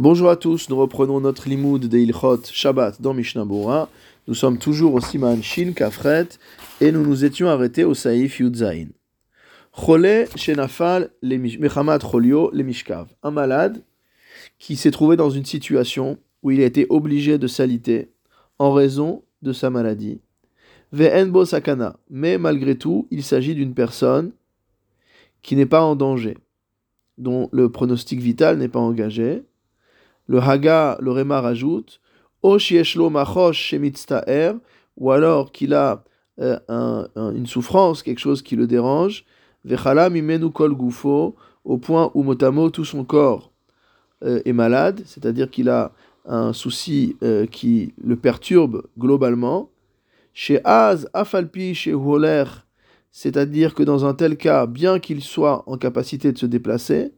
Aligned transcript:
Bonjour 0.00 0.30
à 0.30 0.36
tous, 0.36 0.70
nous 0.70 0.76
reprenons 0.76 1.20
notre 1.20 1.48
limoud 1.48 1.88
de 1.88 1.98
Ilchot 1.98 2.44
Shabbat 2.44 3.02
dans 3.02 3.14
Mishnah. 3.14 3.44
Nous 4.28 4.34
sommes 4.34 4.56
toujours 4.56 4.94
au 4.94 5.00
Siman 5.00 5.42
Shin 5.42 5.72
Kafret 5.72 6.28
et 6.80 6.92
nous 6.92 7.04
nous 7.04 7.24
étions 7.24 7.48
arrêtés 7.48 7.82
au 7.82 7.94
Saïf 7.94 8.38
Yudzain. 8.38 8.86
Chole 9.72 10.28
Shenafal 10.36 11.10
Mechamat 11.20 11.98
Cholio 11.98 12.48
le 12.52 12.62
Mishkav. 12.62 13.08
Un 13.24 13.32
malade 13.32 13.82
qui 14.60 14.76
s'est 14.76 14.92
trouvé 14.92 15.16
dans 15.16 15.30
une 15.30 15.44
situation 15.44 16.16
où 16.44 16.52
il 16.52 16.60
a 16.60 16.66
été 16.66 16.86
obligé 16.90 17.36
de 17.36 17.48
s'aliter 17.48 18.12
en 18.60 18.72
raison 18.72 19.24
de 19.42 19.52
sa 19.52 19.68
maladie. 19.68 20.20
Ve'enbo 20.92 21.44
Sakana. 21.44 21.98
Mais 22.08 22.38
malgré 22.38 22.78
tout, 22.78 23.08
il 23.10 23.24
s'agit 23.24 23.56
d'une 23.56 23.74
personne 23.74 24.30
qui 25.42 25.56
n'est 25.56 25.66
pas 25.66 25.82
en 25.82 25.96
danger, 25.96 26.38
dont 27.16 27.48
le 27.50 27.68
pronostic 27.72 28.20
vital 28.20 28.58
n'est 28.58 28.68
pas 28.68 28.78
engagé 28.78 29.42
le 30.28 30.38
Haga, 30.40 30.96
le 31.00 31.10
Réma 31.10 31.40
rajoute 31.40 32.00
ou 34.96 35.10
alors 35.10 35.52
qu'il 35.52 35.74
a 35.74 36.04
euh, 36.40 36.58
une 37.16 37.46
souffrance, 37.46 38.02
quelque 38.04 38.20
chose 38.20 38.42
qui 38.42 38.54
le 38.54 38.68
dérange, 38.68 39.24
kol 40.54 40.74
gufo, 40.74 41.34
au 41.64 41.78
point 41.78 42.10
où 42.14 42.22
motamo 42.22 42.70
tout 42.70 42.84
son 42.84 43.04
corps 43.04 43.50
euh, 44.24 44.40
est 44.44 44.52
malade, 44.52 45.02
c'est-à-dire 45.04 45.50
qu'il 45.50 45.68
a 45.68 45.92
un 46.26 46.52
souci 46.52 47.16
euh, 47.22 47.46
qui 47.46 47.92
le 48.02 48.14
perturbe 48.14 48.84
globalement. 48.98 49.70
Chez 50.32 50.60
Az, 50.64 51.08
Afalpi, 51.12 51.74
chez 51.74 51.94
Holer, 51.94 52.44
c'est-à-dire 53.10 53.74
que 53.74 53.82
dans 53.82 54.04
un 54.04 54.14
tel 54.14 54.36
cas, 54.36 54.66
bien 54.66 55.00
qu'il 55.00 55.22
soit 55.22 55.64
en 55.66 55.76
capacité 55.76 56.30
de 56.30 56.38
se 56.38 56.46
déplacer, 56.46 57.12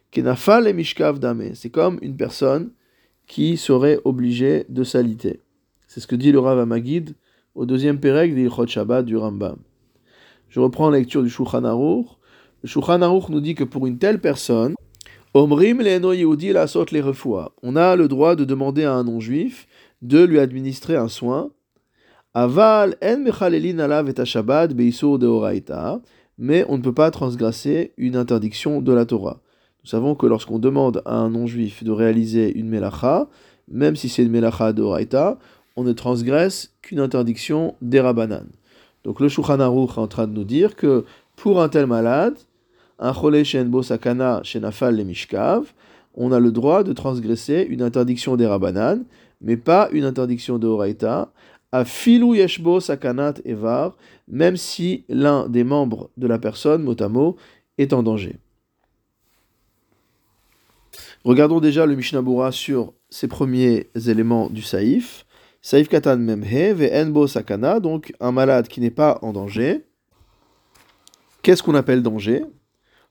C'est 0.13 1.69
comme 1.69 1.99
une 2.01 2.17
personne 2.17 2.71
qui 3.27 3.55
serait 3.55 3.99
obligée 4.03 4.65
de 4.67 4.83
s'aliter. 4.83 5.39
C'est 5.87 6.01
ce 6.01 6.07
que 6.07 6.15
dit 6.15 6.33
le 6.33 6.39
Rav 6.39 6.59
Amagid 6.59 7.15
au 7.55 7.65
deuxième 7.65 7.99
Pérec 7.99 8.35
d'Ilchot 8.35 8.67
Shabbat 8.67 9.05
du 9.05 9.15
Rambam. 9.15 9.57
Je 10.49 10.59
reprends 10.59 10.89
la 10.89 10.99
lecture 10.99 11.23
du 11.23 11.29
Shulchan 11.29 11.63
Aruch. 11.63 12.07
Le 12.61 12.67
Shulchan 12.67 13.01
Aruch 13.01 13.29
nous 13.29 13.39
dit 13.39 13.55
que 13.55 13.63
pour 13.63 13.87
une 13.87 13.99
telle 13.99 14.19
personne, 14.19 14.75
Omrim 15.33 15.81
Yehudi 15.81 16.51
la 16.51 16.65
les 16.91 17.03
On 17.63 17.75
a 17.77 17.95
le 17.95 18.07
droit 18.09 18.35
de 18.35 18.43
demander 18.43 18.83
à 18.83 18.93
un 18.93 19.05
non-juif 19.05 19.65
de 20.01 20.21
lui 20.23 20.39
administrer 20.39 20.97
un 20.97 21.07
soin. 21.07 21.51
Aval 22.33 22.97
en 23.01 23.79
alav 23.79 24.09
et 24.09 24.25
Shabbat 24.25 24.73
de 24.73 26.01
mais 26.37 26.65
on 26.67 26.77
ne 26.77 26.83
peut 26.83 26.93
pas 26.93 27.11
transgresser 27.11 27.93
une 27.97 28.17
interdiction 28.17 28.81
de 28.81 28.91
la 28.91 29.05
Torah. 29.05 29.41
Nous 29.83 29.89
savons 29.89 30.15
que 30.15 30.27
lorsqu'on 30.27 30.59
demande 30.59 31.01
à 31.05 31.15
un 31.15 31.29
non-juif 31.29 31.83
de 31.83 31.91
réaliser 31.91 32.55
une 32.57 32.69
melacha, 32.69 33.27
même 33.67 33.95
si 33.95 34.09
c'est 34.09 34.23
une 34.23 34.31
melacha 34.31 34.73
de 34.73 34.81
Horaïta, 34.81 35.39
on 35.75 35.83
ne 35.83 35.93
transgresse 35.93 36.73
qu'une 36.81 36.99
interdiction 36.99 37.75
d'Erabanan. 37.81 38.45
Donc 39.03 39.19
le 39.19 39.29
Shulchan 39.29 39.59
Aruch 39.59 39.91
est 39.91 39.99
en 39.99 40.07
train 40.07 40.27
de 40.27 40.33
nous 40.33 40.43
dire 40.43 40.75
que 40.75 41.05
pour 41.35 41.61
un 41.61 41.69
tel 41.69 41.87
malade, 41.87 42.35
un 42.99 43.13
chole 43.13 43.43
shenbo 43.43 43.81
sakana 43.81 44.41
shenafal 44.43 44.95
le 44.95 45.03
mishkav, 45.03 45.73
on 46.13 46.31
a 46.31 46.39
le 46.39 46.51
droit 46.51 46.83
de 46.83 46.93
transgresser 46.93 47.65
une 47.69 47.81
interdiction 47.81 48.35
d'Erabanan, 48.35 49.03
mais 49.41 49.57
pas 49.57 49.89
une 49.91 50.03
interdiction 50.03 50.59
de 50.59 50.67
Horaïta, 50.67 51.31
à 51.71 51.85
filou 51.85 52.35
yeshbo 52.35 52.79
sakanat 52.79 53.35
evar, 53.45 53.95
même 54.27 54.57
si 54.57 55.05
l'un 55.09 55.47
des 55.47 55.63
membres 55.63 56.09
de 56.17 56.27
la 56.27 56.37
personne, 56.37 56.83
motamo, 56.83 57.37
est 57.77 57.93
en 57.93 58.03
danger. 58.03 58.35
Regardons 61.23 61.59
déjà 61.59 61.85
le 61.85 61.95
Mishnah 61.95 62.51
sur 62.51 62.93
ses 63.11 63.27
premiers 63.27 63.91
éléments 64.07 64.49
du 64.49 64.63
Saïf. 64.63 65.27
Saïf 65.61 65.87
katan 65.87 66.17
memhe 66.17 66.89
enbo 66.91 67.27
sakana, 67.27 67.79
donc 67.79 68.11
un 68.19 68.31
malade 68.31 68.67
qui 68.67 68.81
n'est 68.81 68.89
pas 68.89 69.19
en 69.21 69.31
danger. 69.31 69.85
Qu'est-ce 71.43 71.61
qu'on 71.61 71.75
appelle 71.75 72.01
danger? 72.01 72.43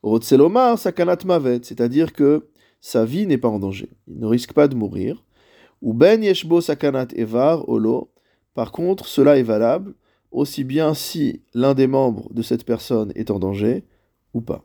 Rotselomar 0.03 0.77
sakanat 0.77 1.19
mavet, 1.25 1.61
c'est-à-dire 1.63 2.13
que 2.13 2.49
sa 2.81 3.05
vie 3.05 3.29
n'est 3.29 3.39
pas 3.39 3.49
en 3.49 3.61
danger. 3.61 3.91
Il 4.09 4.19
ne 4.19 4.27
risque 4.27 4.55
pas 4.55 4.67
de 4.67 4.75
mourir. 4.75 5.23
Ou 5.81 5.95
ben 5.95 6.21
yeshbo 6.21 6.61
sakanat 6.61 7.09
evar 7.15 7.69
olo. 7.69 8.11
Par 8.55 8.73
contre, 8.73 9.07
cela 9.07 9.39
est 9.39 9.45
valable 9.45 9.95
aussi 10.33 10.65
bien 10.65 10.95
si 10.95 11.43
l'un 11.55 11.75
des 11.75 11.87
membres 11.87 12.29
de 12.33 12.43
cette 12.43 12.65
personne 12.65 13.13
est 13.15 13.31
en 13.31 13.39
danger 13.39 13.85
ou 14.35 14.41
pas. 14.41 14.65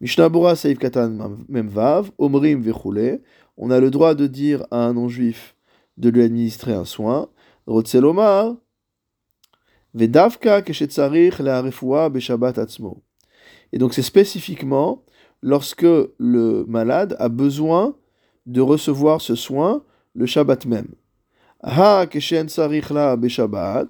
Mishnah 0.00 0.28
Bora 0.28 0.56
Saïf 0.56 0.78
Katan 0.78 1.38
Memvav, 1.48 2.10
Omrim 2.18 2.60
Vechule, 2.60 3.22
on 3.56 3.70
a 3.70 3.80
le 3.80 3.90
droit 3.90 4.14
de 4.14 4.26
dire 4.26 4.66
à 4.70 4.84
un 4.84 4.92
non-juif 4.92 5.56
de 5.96 6.10
lui 6.10 6.22
administrer 6.22 6.74
un 6.74 6.84
soin. 6.84 7.30
Rotzelomar, 7.66 8.56
Vedavka 9.94 10.60
Keshetzarich 10.60 11.38
Le'arefua 11.38 12.10
Beshabbat 12.10 12.58
Atzmo. 12.58 13.02
Et 13.72 13.78
donc 13.78 13.94
c'est 13.94 14.02
spécifiquement 14.02 15.02
lorsque 15.42 15.82
le 15.82 16.64
malade 16.68 17.16
a 17.18 17.28
besoin 17.28 17.96
de 18.44 18.60
recevoir 18.60 19.20
ce 19.20 19.34
soin 19.34 19.82
le 20.14 20.26
Shabbat 20.26 20.66
même. 20.66 20.94
Ha 21.62 22.06
Keshen 22.06 22.48
Sarich 22.48 22.90
La 22.90 23.16
Beshabbat, 23.16 23.88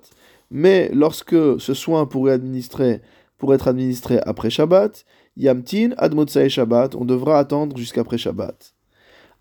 mais 0.50 0.88
lorsque 0.92 1.60
ce 1.60 1.74
soin 1.74 2.06
pourrait, 2.06 2.32
administrer, 2.32 3.02
pourrait 3.38 3.56
être 3.56 3.68
administré 3.68 4.20
après 4.24 4.50
Shabbat, 4.50 5.04
Yamtin 5.36 5.90
ad 5.98 6.14
Shabbat, 6.48 6.94
on 6.94 7.04
devra 7.04 7.38
attendre 7.38 7.76
jusqu'après 7.76 8.16
Shabbat. 8.16 8.74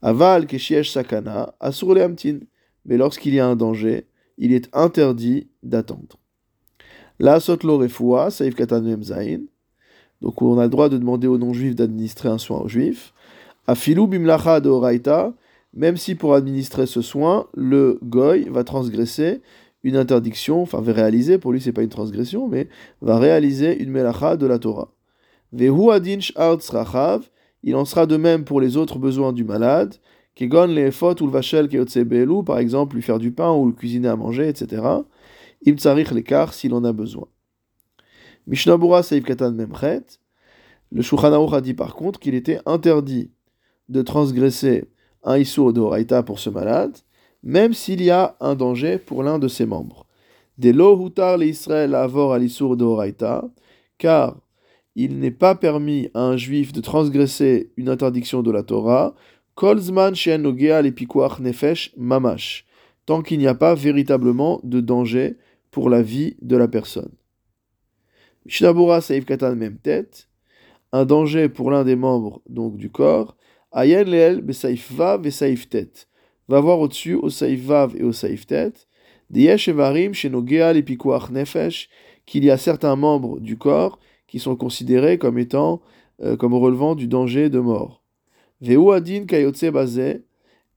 Aval 0.01 0.45
keshiesh 0.45 0.91
sakana, 0.91 1.56
asur 1.59 1.95
le 1.95 2.07
Mais 2.85 2.97
lorsqu'il 2.97 3.33
y 3.33 3.39
a 3.39 3.47
un 3.47 3.56
danger, 3.56 4.07
il 4.38 4.51
est 4.51 4.69
interdit 4.73 5.47
d'attendre. 5.63 6.19
La 7.17 7.39
sotlo 7.39 7.78
refoua, 7.78 8.29
saif 8.29 8.56
katan 8.56 9.01
zain. 9.01 9.44
Donc 10.22 10.41
on 10.41 10.59
a 10.59 10.63
le 10.63 10.69
droit 10.69 10.89
de 10.89 10.97
demander 10.97 11.28
aux 11.28 11.38
non-juifs 11.38 11.75
d'administrer 11.75 12.27
un 12.27 12.38
soin 12.38 12.59
aux 12.59 12.67
juifs. 12.67 13.13
Afilu 13.67 14.06
bimlacha 14.06 14.59
de 14.59 14.69
oraita, 14.69 15.33
même 15.73 15.95
si 15.95 16.16
pour 16.16 16.35
administrer 16.35 16.88
ce 16.88 17.01
soin, 17.01 17.47
le 17.53 18.00
goy 18.03 18.50
va 18.50 18.66
transgresser 18.66 19.41
une 19.83 19.95
interdiction, 19.95 20.62
enfin 20.62 20.81
va 20.81 20.91
réaliser, 20.91 21.38
pour 21.38 21.53
lui 21.53 21.62
c'est 21.62 21.72
pas 21.72 21.83
une 21.83 21.89
transgression, 21.89 22.47
mais 22.50 22.67
va 23.01 23.17
réaliser 23.17 23.81
une 23.81 23.91
melacha 23.91 24.35
de 24.35 24.45
la 24.45 24.59
Torah 24.59 24.94
il 27.64 27.76
en 27.76 27.86
sera 27.86 28.06
de 28.06 28.18
même 28.18 28.44
pour 28.44 28.62
les 28.62 28.78
autres 28.78 29.00
besoins 29.00 29.34
du 29.34 29.44
malade, 29.44 29.96
kegon 30.36 30.68
le 30.68 30.90
ou 31.22 31.26
le 31.26 31.32
vachel 31.32 31.70
par 32.46 32.60
exemple 32.60 32.96
lui 32.96 33.02
faire 33.02 33.20
du 33.20 33.32
pain 33.32 33.52
ou 33.54 33.68
le 33.68 33.72
cuisiner 33.72 34.10
à 34.10 34.16
manger, 34.16 34.50
etc. 34.50 34.84
Im 35.66 35.78
tsarich 35.78 36.12
l'écart 36.12 36.54
s'il 36.54 36.74
en 36.74 36.84
a 36.84 36.94
besoin. 36.94 37.28
Mishnabura 38.48 39.02
Saïf 39.02 39.24
Katan 39.24 39.54
Memchet, 39.54 40.06
le 40.92 41.02
Shulchan 41.02 41.48
a 41.52 41.62
dit 41.62 41.74
par 41.74 41.96
contre 41.96 42.20
qu'il 42.20 42.36
était 42.36 42.60
interdit 42.66 43.32
de 43.90 44.02
transgresser 44.02 44.90
un 45.24 45.38
Issour 45.38 45.74
de 45.74 46.22
pour 46.22 46.40
ce 46.40 46.50
malade, 46.50 46.96
même 47.42 47.74
s'il 47.74 48.04
y 48.04 48.12
a 48.12 48.36
un 48.40 48.56
danger 48.56 48.98
pour 49.00 49.24
l'un 49.24 49.40
de 49.40 49.48
ses 49.48 49.66
membres. 49.66 50.06
Des 50.58 50.74
lo 50.74 50.98
hutar 51.04 51.38
le 51.38 51.48
Israël 51.48 51.96
avor 51.96 52.34
al 52.34 52.44
Issour 52.44 52.78
de 52.78 52.86
car 53.98 54.38
il 54.95 55.19
n'est 55.19 55.31
pas 55.31 55.56
permis 55.56 56.09
à 56.13 56.22
un 56.22 56.38
juif 56.38 56.72
de 56.72 56.81
transgresser 56.81 57.72
une 57.78 57.89
interdiction 57.89 58.41
de 58.41 58.51
la 58.51 58.63
Torah, 58.63 59.16
kolzman 59.56 60.13
nefesh 61.39 61.94
mamash, 61.97 62.66
tant 63.06 63.22
qu'il 63.22 63.39
n'y 63.39 63.47
a 63.47 63.56
pas 63.56 63.75
véritablement 63.75 64.61
de 64.63 64.79
danger 64.79 65.38
pour 65.72 65.89
la 65.89 66.01
vie 66.01 66.38
de 66.41 66.56
la 66.56 66.67
personne. 66.67 67.11
Katan 68.47 69.56
même 69.56 69.78
un 70.91 71.06
danger 71.06 71.50
pour 71.50 71.72
l'un 71.72 71.83
des 71.83 71.95
membres 71.97 72.41
donc 72.47 72.77
du 72.77 72.89
corps, 72.89 73.35
ayen 73.73 74.03
leel 74.03 74.41
besaif 74.41 74.91
vav 74.94 75.27
et 75.27 75.89
va 76.48 76.59
voir 76.62 76.80
au-dessus 76.80 77.15
au 77.15 77.30
saif 77.30 77.59
vav 77.62 77.95
et 77.98 78.03
au 78.03 78.13
saif 78.13 78.45
tête, 78.45 78.88
yesh 79.33 79.68
evarim 79.68 80.12
nefesh, 81.31 81.89
qu'il 82.25 82.45
y 82.45 82.51
a 82.51 82.57
certains 82.57 82.95
membres 82.95 83.39
du 83.39 83.57
corps 83.57 84.00
qui 84.27 84.39
sont 84.39 84.56
considérés 84.56 85.18
comme 85.18 85.38
étant, 85.38 85.81
euh, 86.22 86.36
comme 86.38 86.54
relevant 86.54 86.95
du 86.95 87.07
danger 87.07 87.50
de 87.50 87.60
mort. 87.60 88.04
Veu 88.62 88.92
adin 88.92 89.25
kayotse 89.25 89.66
bazé, 89.66 90.24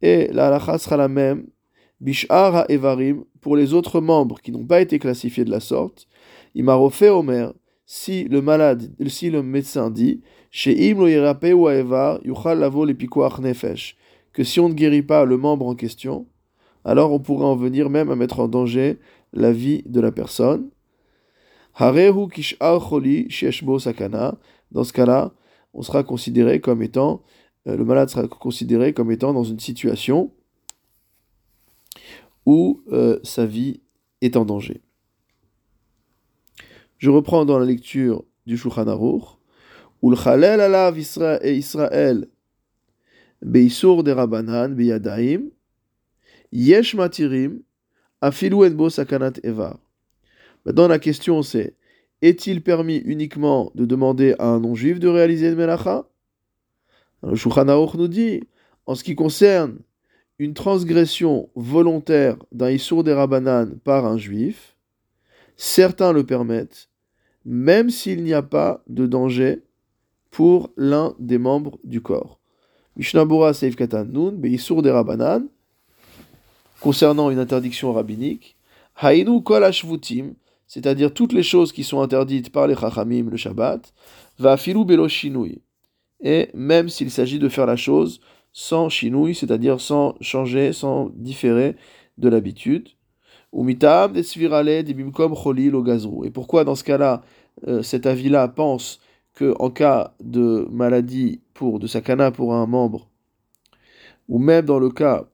et 0.03 0.29
la 0.33 0.49
halacha 0.49 0.79
sera 0.79 0.97
la 0.97 1.09
même, 1.09 1.47
bishar 2.01 2.65
evarim, 2.69 3.25
pour 3.41 3.57
les 3.57 3.75
autres 3.75 4.01
membres 4.01 4.41
qui 4.41 4.53
n'ont 4.53 4.67
pas 4.67 4.81
été 4.81 4.99
classifiés 4.99 5.45
de 5.45 5.51
la 5.51 5.61
sorte, 5.61 6.07
imarofé 6.55 7.09
omer, 7.09 7.53
si 7.87 8.25
le 8.25 8.43
malade, 8.43 8.93
si 9.07 9.31
le 9.31 9.43
médecin 9.43 9.91
dit, 9.91 10.21
chez 10.51 10.91
im 10.91 10.99
lo 10.99 11.09
evar, 11.09 12.21
yuchal 12.25 12.59
lavo 12.59 12.87
nefesh, 12.87 13.97
que 14.33 14.45
si 14.45 14.61
on 14.61 14.69
ne 14.69 14.75
guérit 14.75 15.03
pas 15.03 15.25
le 15.25 15.37
membre 15.37 15.67
en 15.67 15.75
question, 15.75 16.27
alors 16.85 17.13
on 17.13 17.19
pourrait 17.19 17.47
en 17.47 17.57
venir 17.57 17.91
même 17.91 18.11
à 18.11 18.17
mettre 18.17 18.41
en 18.41 18.49
danger 18.49 18.99
la 19.33 19.53
vie 19.53 19.83
de 19.87 20.01
la 20.01 20.13
personne. 20.13 20.71
Dans 21.81 21.93
ce 24.85 24.93
cas-là, 24.93 25.33
on 25.75 25.83
sera 25.83 26.03
considéré 26.03 26.61
comme 26.61 26.83
étant 26.83 27.23
euh, 27.69 27.77
le 27.77 27.85
malade 27.85 28.09
sera 28.09 28.27
considéré 28.29 28.93
comme 28.93 29.11
étant 29.11 29.33
dans 29.33 29.45
une 29.45 29.61
situation 29.61 30.33
où 32.47 32.83
euh, 32.93 33.19
sa 33.23 33.47
vie 33.47 33.81
est 34.21 34.37
en 34.37 34.45
danger. 34.45 34.81
Je 36.99 37.11
reprends 37.11 37.45
dans 37.45 37.59
la 37.59 37.67
lecture 37.67 38.25
du 38.47 38.57
Shulchan 38.57 38.89
Aruch. 38.89 39.39
Ulchalel 40.03 40.61
alav 40.61 40.99
Israël 40.99 42.29
beisur 43.43 44.03
de 44.03 44.13
Rabanan 44.13 44.75
beyadaim 44.75 45.51
yesh 46.53 46.95
matirim 46.95 47.63
afilu 48.21 48.65
enbo 48.65 48.91
sakanat 48.91 49.39
evar. 49.43 49.79
Maintenant 50.69 50.89
la 50.89 50.99
question 50.99 51.43
c'est 51.43 51.77
est-il 52.21 52.63
permis 52.63 52.99
uniquement 52.99 53.73
de 53.75 53.87
demander 53.87 54.35
à 54.39 54.49
un 54.49 54.61
non-juif 54.61 55.01
de 55.01 55.09
réaliser 55.09 55.49
une 55.49 55.55
melacha? 55.55 56.07
Le 57.23 57.37
Shulchan 57.37 57.65
nous 57.65 58.09
dit 58.09 58.43
en 58.85 58.95
ce 58.95 59.03
qui 59.03 59.15
concerne 59.15 59.79
une 60.39 60.53
transgression 60.53 61.49
volontaire 61.55 62.37
d'un 62.53 62.71
Issour 62.71 63.03
des 63.03 63.15
Rabanan 63.15 63.79
par 63.83 64.05
un 64.05 64.19
juif, 64.19 64.77
certains 65.57 66.13
le 66.13 66.27
permettent, 66.27 66.91
même 67.47 67.89
s'il 67.89 68.23
n'y 68.23 68.35
a 68.35 68.43
pas 68.43 68.83
de 68.89 69.07
danger 69.07 69.63
pour 70.31 70.71
l'un 70.77 71.15
des 71.19 71.39
membres 71.39 71.79
du 71.83 72.03
corps. 72.03 72.39
Mishnabura 72.97 73.55
Seif 73.55 73.75
Katan 73.75 74.05
Nun, 74.05 74.33
Beissour 74.33 74.83
des 74.83 74.91
Rabanan, 74.91 75.47
concernant 76.81 77.31
une 77.31 77.39
interdiction 77.39 77.95
rabbinique, 77.95 78.55
Hainu 79.01 79.43
Kol 79.43 79.65
Ashvutim, 79.65 80.35
c'est-à-dire 80.69 81.13
toutes 81.13 81.33
les 81.33 81.43
choses 81.43 81.73
qui 81.73 81.83
sont 81.83 82.01
interdites 82.01 82.51
par 82.51 82.67
les 82.67 82.77
Chachamim 82.77 83.31
le 83.31 83.37
Shabbat, 83.37 83.93
va 84.39 84.57
filou 84.57 84.85
belo 84.85 85.09
shinui. 85.09 85.63
Et 86.21 86.51
même 86.55 86.89
s'il 86.89 87.11
s'agit 87.11 87.39
de 87.39 87.49
faire 87.49 87.67
la 87.67 87.77
chose 87.77 88.21
sans 88.53 88.89
chinouille, 88.89 89.35
c'est-à-dire 89.35 89.81
sans 89.81 90.15
changer, 90.21 90.73
sans 90.73 91.11
différer 91.15 91.77
de 92.19 92.29
l'habitude. 92.29 92.89
Ou 93.53 93.65
mitam 93.65 94.13
des 94.13 94.23
des 94.83 94.95
bimkom 94.95 95.35
cholil 95.35 95.75
au 95.75 95.83
gazrou. 95.83 96.25
Et 96.25 96.31
pourquoi 96.31 96.65
dans 96.65 96.75
ce 96.75 96.85
cas-là, 96.85 97.23
euh, 97.67 97.83
cet 97.83 98.05
avis-là 98.05 98.47
pense 98.49 99.01
que 99.35 99.55
en 99.59 99.71
cas 99.71 100.15
de 100.21 100.69
maladie 100.71 101.41
pour 101.55 101.79
de 101.79 101.87
sakana 101.87 102.31
pour 102.31 102.55
un 102.55 102.67
membre, 102.67 103.09
ou 104.29 104.39
même 104.39 104.67
dans 104.67 104.79
le 104.79 104.91
cas 104.91 105.25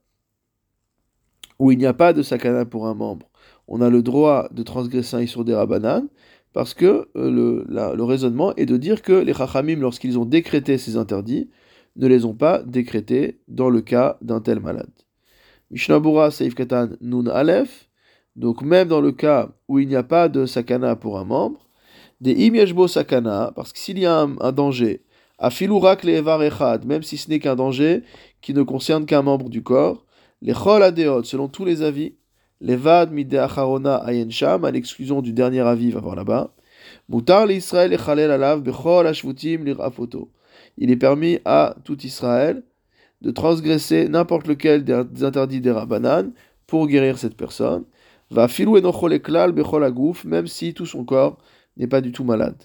où 1.58 1.72
il 1.72 1.78
n'y 1.78 1.86
a 1.86 1.94
pas 1.94 2.12
de 2.12 2.22
sakana 2.22 2.64
pour 2.64 2.86
un 2.86 2.94
membre, 2.94 3.26
on 3.68 3.80
a 3.80 3.90
le 3.90 4.02
droit 4.02 4.48
de 4.52 4.62
transgresser 4.62 5.16
un 5.16 5.26
sur 5.26 5.44
des 5.44 5.54
rabanan, 5.54 6.08
parce 6.52 6.72
que 6.72 7.08
euh, 7.16 7.64
le, 7.68 8.04
raisonnement 8.04 8.54
est 8.56 8.66
de 8.66 8.76
dire 8.76 9.02
que 9.02 9.12
les 9.12 9.34
chachamim, 9.34 9.80
lorsqu'ils 9.80 10.18
ont 10.18 10.24
décrété 10.24 10.78
ces 10.78 10.96
interdits, 10.96 11.50
ne 11.96 12.06
les 12.06 12.24
ont 12.24 12.34
pas 12.34 12.62
décrétés 12.62 13.40
dans 13.48 13.70
le 13.70 13.80
cas 13.80 14.18
d'un 14.22 14.40
tel 14.40 14.60
malade. 14.60 14.90
Mishnabura 15.70 16.30
Seif 16.30 16.54
Katan 16.54 16.90
Nun 17.00 17.26
Aleph, 17.26 17.88
donc 18.36 18.62
même 18.62 18.88
dans 18.88 19.00
le 19.00 19.12
cas 19.12 19.50
où 19.68 19.78
il 19.78 19.88
n'y 19.88 19.96
a 19.96 20.02
pas 20.02 20.28
de 20.28 20.46
sakana 20.46 20.96
pour 20.96 21.18
un 21.18 21.24
membre, 21.24 21.68
des 22.20 22.48
im 22.48 22.86
sakana, 22.86 23.52
parce 23.54 23.72
que 23.72 23.78
s'il 23.78 23.98
y 23.98 24.06
a 24.06 24.20
un, 24.20 24.52
danger, 24.52 25.02
à 25.38 25.50
filourak 25.50 26.04
le 26.04 26.12
echad, 26.12 26.84
même 26.84 27.02
si 27.02 27.16
ce 27.16 27.28
n'est 27.28 27.38
qu'un 27.38 27.56
danger 27.56 28.02
qui 28.40 28.54
ne 28.54 28.62
concerne 28.62 29.06
qu'un 29.06 29.22
membre 29.22 29.48
du 29.48 29.62
corps, 29.62 30.04
les 30.42 30.52
chol 30.52 30.82
selon 31.24 31.48
tous 31.48 31.64
les 31.64 31.82
avis, 31.82 32.14
les 32.64 32.76
vad 32.76 33.12
mide 33.12 33.36
acharona 33.36 33.96
ayensham, 33.96 34.64
à 34.64 34.70
l'exclusion 34.70 35.22
du 35.22 35.32
dernier 35.32 35.60
avis, 35.60 35.90
va 35.90 36.00
voir 36.00 36.16
là-bas, 36.16 36.50
mutar 37.08 37.46
l'Israël 37.46 37.92
et 37.92 37.98
chalel 37.98 38.30
alav 38.30 38.62
bechol 38.62 39.06
ashvutim 39.06 39.64
lirafoto 39.64 40.30
il 40.76 40.90
est 40.90 40.96
permis 40.96 41.38
à 41.44 41.76
tout 41.84 42.00
Israël 42.02 42.62
de 43.20 43.30
transgresser 43.30 44.08
n'importe 44.08 44.46
lequel 44.46 44.84
des 44.84 45.24
interdits 45.24 45.60
des 45.60 45.70
Rabbanan 45.70 46.32
pour 46.66 46.88
guérir 46.88 47.18
cette 47.18 47.36
personne. 47.36 47.84
Va 48.30 48.48
filou 48.48 48.76
agouf, 48.76 50.24
même 50.24 50.46
si 50.46 50.74
tout 50.74 50.86
son 50.86 51.04
corps 51.04 51.38
n'est 51.76 51.86
pas 51.86 52.00
du 52.00 52.12
tout 52.12 52.24
malade. 52.24 52.56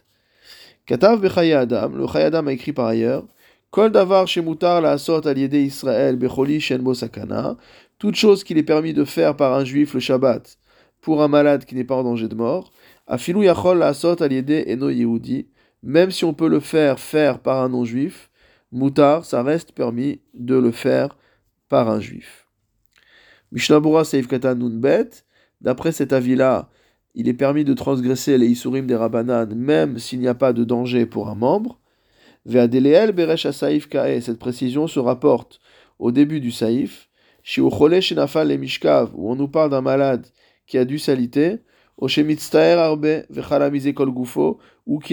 Katav 0.86 1.24
Adam, 1.26 1.90
le 1.90 2.18
Adam 2.18 2.48
a 2.48 2.52
écrit 2.52 2.74
par 2.74 2.88
ailleurs, 2.88 3.26
Kol 3.72 3.92
davar 3.92 4.28
shemutar 4.28 4.82
la 4.82 4.94
asot 4.94 5.28
al 5.28 5.38
Israël 5.38 6.16
becholi 6.16 6.60
sakana, 6.60 7.56
toute 8.00 8.16
chose 8.16 8.44
qu'il 8.44 8.58
est 8.58 8.64
permis 8.64 8.94
de 8.94 9.04
faire 9.04 9.36
par 9.36 9.54
un 9.54 9.66
juif 9.66 9.94
le 9.94 10.00
Shabbat 10.00 10.58
pour 11.02 11.22
un 11.22 11.28
malade 11.28 11.66
qui 11.66 11.76
n'est 11.76 11.84
pas 11.84 11.96
en 11.96 12.04
danger 12.04 12.28
de 12.28 12.36
mort, 12.36 12.72
afilou 13.08 13.44
yachol 13.44 13.80
la 13.80 13.88
asot 13.88 14.22
al 14.22 14.34
eno 14.34 14.90
yehudi, 14.90 15.48
même 15.84 16.12
si 16.12 16.26
on 16.26 16.34
peut 16.34 16.50
le 16.50 16.60
faire 16.60 17.00
faire 17.00 17.40
par 17.40 17.62
un 17.62 17.70
non-juif, 17.70 18.30
moutar, 18.72 19.26
ça 19.26 19.44
reste 19.44 19.72
permis 19.72 20.22
de 20.34 20.56
le 20.56 20.72
faire 20.72 21.18
par 21.70 21.90
un 21.90 22.00
juif. 22.00 22.48
Mishnabura 23.52 24.04
Seif 24.04 24.28
Katan 24.28 24.56
Nunbet, 24.56 25.10
d'après 25.62 25.92
cet 25.92 26.14
avis-là, 26.14 26.70
il 27.16 27.28
est 27.28 27.34
permis 27.34 27.64
de 27.64 27.74
transgresser 27.74 28.38
les 28.38 28.48
Isurim 28.48 28.86
des 28.86 28.96
Rabbanan, 28.96 29.56
même 29.56 29.98
s'il 29.98 30.20
n'y 30.20 30.28
a 30.28 30.36
pas 30.36 30.54
de 30.54 30.64
danger 30.64 31.06
pour 31.06 31.30
un 31.30 31.36
membre. 31.36 31.80
Ve'adeleel 32.46 33.12
Beresh 33.12 33.50
Saif 33.50 33.90
Kae, 33.90 34.22
cette 34.22 34.40
précision 34.40 34.88
se 34.88 35.00
rapporte 35.00 35.60
au 35.98 36.12
début 36.12 36.40
du 36.40 36.52
Saïf, 36.52 37.09
Shiuchole 37.50 38.00
où 39.16 39.32
on 39.32 39.36
nous 39.36 39.48
parle 39.48 39.72
d'un 39.72 39.82
malade 39.82 40.28
qui 40.68 40.78
a 40.78 40.86
dû 40.86 41.00
s'aliter, 41.00 41.58
ou 41.98 42.06
qui 42.06 42.20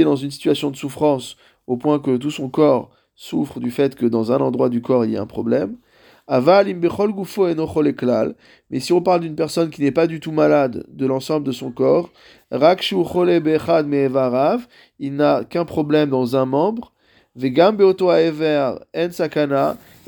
est 0.00 0.04
dans 0.04 0.16
une 0.16 0.30
situation 0.30 0.70
de 0.70 0.76
souffrance 0.76 1.38
au 1.66 1.78
point 1.78 1.98
que 1.98 2.18
tout 2.18 2.30
son 2.30 2.50
corps 2.50 2.90
souffre 3.14 3.58
du 3.58 3.70
fait 3.70 3.94
que 3.94 4.04
dans 4.04 4.32
un 4.32 4.40
endroit 4.40 4.68
du 4.68 4.82
corps 4.82 5.06
il 5.06 5.12
y 5.12 5.16
a 5.16 5.22
un 5.22 5.26
problème. 5.26 5.78
Mais 6.28 6.42
si 8.80 8.92
on 8.92 9.00
parle 9.00 9.20
d'une 9.20 9.34
personne 9.34 9.70
qui 9.70 9.80
n'est 9.80 9.90
pas 9.90 10.06
du 10.06 10.20
tout 10.20 10.32
malade 10.32 10.84
de 10.90 11.06
l'ensemble 11.06 11.46
de 11.46 11.52
son 11.52 11.70
corps, 11.70 12.10
il 14.98 15.16
n'a 15.16 15.44
qu'un 15.44 15.64
problème 15.64 16.10
dans 16.10 16.36
un 16.36 16.44
membre, 16.44 16.92
et 17.42 17.50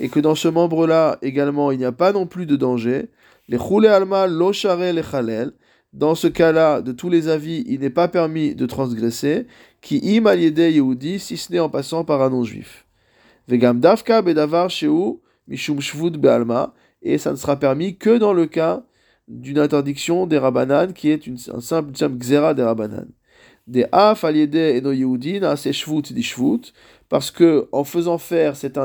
que 0.09 0.21
dans 0.21 0.35
ce 0.35 0.49
membre-là 0.49 1.19
également 1.23 1.71
il 1.71 1.79
n'y 1.79 1.85
a 1.85 1.93
pas 1.93 2.13
non 2.13 2.27
plus 2.27 2.47
de 2.47 2.57
danger, 2.57 3.09
les 3.49 3.59
alma 3.87 4.27
lo 4.27 4.53
dans 5.93 6.15
ce 6.15 6.27
cas-là, 6.27 6.83
de 6.83 6.93
tous 6.93 7.09
les 7.09 7.29
avis, 7.29 7.65
il 7.67 7.81
n'est 7.81 7.91
pas 7.91 8.09
permis 8.09 8.55
de 8.55 8.67
transgresser, 8.67 9.47
qui 9.81 10.19
im 10.19 10.35
yehudi, 10.35 11.19
si 11.19 11.37
ce 11.37 11.53
n'est 11.53 11.61
en 11.61 11.71
passant 11.71 12.05
par 12.05 12.21
un 12.23 12.31
non-juif. 12.31 12.85
Vegam 13.49 13.81
davka 13.81 14.21
bedavar 14.21 14.69
sheu 14.69 15.21
mishum 15.47 15.81
shvud 15.81 16.19
be'alma, 16.19 16.75
et 17.01 17.17
ça 17.17 17.31
ne 17.31 17.37
sera 17.37 17.57
permis 17.59 17.97
que 17.97 18.19
dans 18.19 18.35
le 18.35 18.47
cas 18.47 18.83
d'une 19.29 19.59
interdiction 19.59 20.27
des 20.27 20.37
rabanan, 20.37 20.93
qui 20.93 21.09
est 21.11 21.27
une, 21.27 21.39
un 21.55 21.61
simple 21.61 21.93
xera 21.93 22.53
des 22.53 22.63
rabanan. 22.63 23.07
Des 23.67 23.87
af 23.93 24.25
aliede 24.25 24.77
eno 24.77 24.93
yehudi 24.93 25.41
na 25.41 25.57
shvut 25.57 26.13
di 26.13 26.23
shvut, 26.23 26.73
parce 27.09 27.31
que 27.31 27.69
en 27.73 27.85
faisant 27.85 28.19
faire 28.19 28.57
cette, 28.57 28.79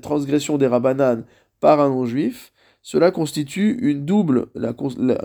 transgression 0.00 0.58
des 0.58 0.66
rabanan 0.66 1.24
par 1.60 1.80
un 1.80 1.88
non-juif, 1.88 2.52
cela 2.82 3.10
constitue 3.10 3.78
une 3.82 4.06
double, 4.06 4.46
la, 4.54 4.74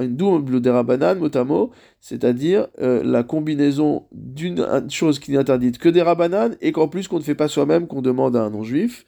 une 0.01 0.15
double 0.17 0.59
des 0.59 0.71
notamment, 1.19 1.71
c'est-à-dire 2.01 2.67
euh, 2.81 3.01
la 3.03 3.23
combinaison 3.23 4.07
d'une 4.11 4.89
chose 4.89 5.19
qui 5.19 5.31
n'est 5.31 5.37
interdite 5.37 5.77
que 5.77 5.87
des 5.87 6.01
rabbanan 6.01 6.55
et 6.59 6.73
qu'en 6.73 6.89
plus 6.89 7.07
qu'on 7.07 7.19
ne 7.19 7.23
fait 7.23 7.35
pas 7.35 7.47
soi-même, 7.47 7.87
qu'on 7.87 8.01
demande 8.01 8.35
à 8.35 8.43
un 8.43 8.49
non-juif. 8.49 9.05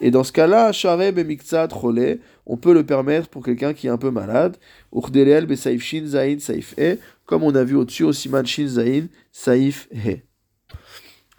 Et 0.00 0.12
dans 0.12 0.22
ce 0.22 0.30
cas-là, 0.30 0.70
Shareb 0.72 1.18
et 1.18 2.20
on 2.46 2.56
peut 2.56 2.72
le 2.72 2.86
permettre 2.86 3.28
pour 3.28 3.44
quelqu'un 3.44 3.74
qui 3.74 3.88
est 3.88 3.90
un 3.90 3.98
peu 3.98 4.12
malade. 4.12 4.56
Urdelel 4.94 5.56
Saif 5.56 5.82
Shin 5.82 6.06
Zain 6.06 6.38
Saif 6.38 6.74
E, 6.78 6.98
comme 7.26 7.42
on 7.42 7.54
a 7.56 7.64
vu 7.64 7.74
au-dessus 7.74 8.04
au 8.04 8.12
Siman 8.12 8.46
Shin 8.46 8.68
Zain 8.68 9.06
Saif 9.32 9.88
He. 9.92 10.27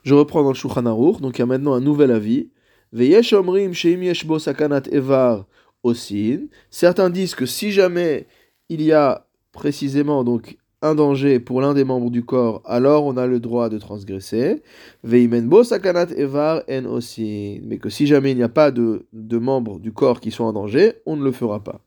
Je 0.03 0.13
reprends 0.13 0.43
dans 0.43 0.49
le 0.49 0.55
Shulchan 0.55 0.81
donc 0.81 1.37
il 1.37 1.39
y 1.39 1.41
a 1.41 1.45
maintenant 1.45 1.73
un 1.73 1.81
nouvel 1.81 2.11
avis. 2.11 2.49
Veyesh 2.91 3.33
Omrim 3.33 3.73
Sheim 3.73 4.13
Sakanat 4.39 4.83
Evar 4.91 5.45
aussi. 5.83 6.49
Certains 6.69 7.09
disent 7.09 7.35
que 7.35 7.45
si 7.45 7.71
jamais 7.71 8.27
il 8.69 8.81
y 8.81 8.91
a 8.91 9.27
précisément 9.51 10.23
donc 10.23 10.57
un 10.81 10.95
danger 10.95 11.39
pour 11.39 11.61
l'un 11.61 11.73
des 11.73 11.83
membres 11.83 12.09
du 12.09 12.23
corps, 12.23 12.61
alors 12.65 13.05
on 13.05 13.17
a 13.17 13.27
le 13.27 13.39
droit 13.39 13.69
de 13.69 13.77
transgresser. 13.77 14.61
Veimenbo 15.03 15.63
sakanat 15.63 16.11
evar 16.15 16.63
en 16.69 16.85
aussi. 16.85 17.59
Mais 17.65 17.77
que 17.77 17.89
si 17.89 18.07
jamais 18.07 18.31
il 18.31 18.37
n'y 18.37 18.43
a 18.43 18.49
pas 18.49 18.71
de, 18.71 19.05
de 19.11 19.37
membres 19.37 19.79
du 19.79 19.91
corps 19.91 20.21
qui 20.21 20.31
sont 20.31 20.45
en 20.45 20.53
danger, 20.53 20.93
on 21.05 21.17
ne 21.17 21.23
le 21.23 21.31
fera 21.31 21.63
pas. 21.63 21.81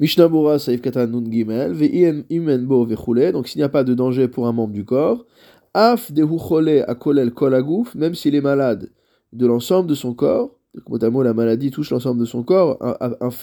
Mishnabura 0.00 0.58
saif 0.58 0.80
katan 0.80 1.06
nun 1.08 1.30
gimel, 1.30 1.76
imenbo 2.30 2.84
vechule. 2.86 3.32
Donc 3.32 3.48
s'il 3.48 3.58
n'y 3.58 3.64
a 3.64 3.68
pas 3.68 3.84
de 3.84 3.94
danger 3.94 4.26
pour 4.26 4.46
un 4.46 4.52
membre 4.52 4.72
du 4.72 4.84
corps, 4.84 5.26
af 5.74 6.12
dehuchole 6.12 6.84
akolel 6.84 7.32
kolagouf, 7.32 7.94
même 7.94 8.14
s'il 8.14 8.34
est 8.34 8.40
malade 8.40 8.90
de 9.32 9.46
l'ensemble 9.46 9.88
de 9.88 9.94
son 9.94 10.14
corps, 10.14 10.56
notamment 10.88 11.22
la 11.22 11.34
maladie 11.34 11.70
touche 11.70 11.90
l'ensemble 11.90 12.20
de 12.20 12.24
son 12.24 12.42
corps, 12.42 12.78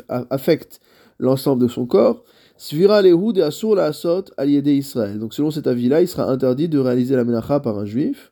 affecte 0.08 0.80
l'ensemble 1.20 1.62
de 1.62 1.68
son 1.68 1.86
corps, 1.86 2.24
Svira 2.58 3.02
lehud 3.02 3.40
et 3.40 3.42
asur 3.42 3.74
la 3.74 3.86
asot 3.86 4.26
Israël. 4.40 5.18
Donc 5.18 5.34
selon 5.34 5.50
cet 5.50 5.66
avis-là, 5.66 6.02
il 6.02 6.08
sera 6.08 6.30
interdit 6.30 6.70
de 6.70 6.78
réaliser 6.78 7.16
la 7.16 7.24
menacha 7.24 7.60
par 7.60 7.80
un 7.80 7.86
juif. 7.86 8.32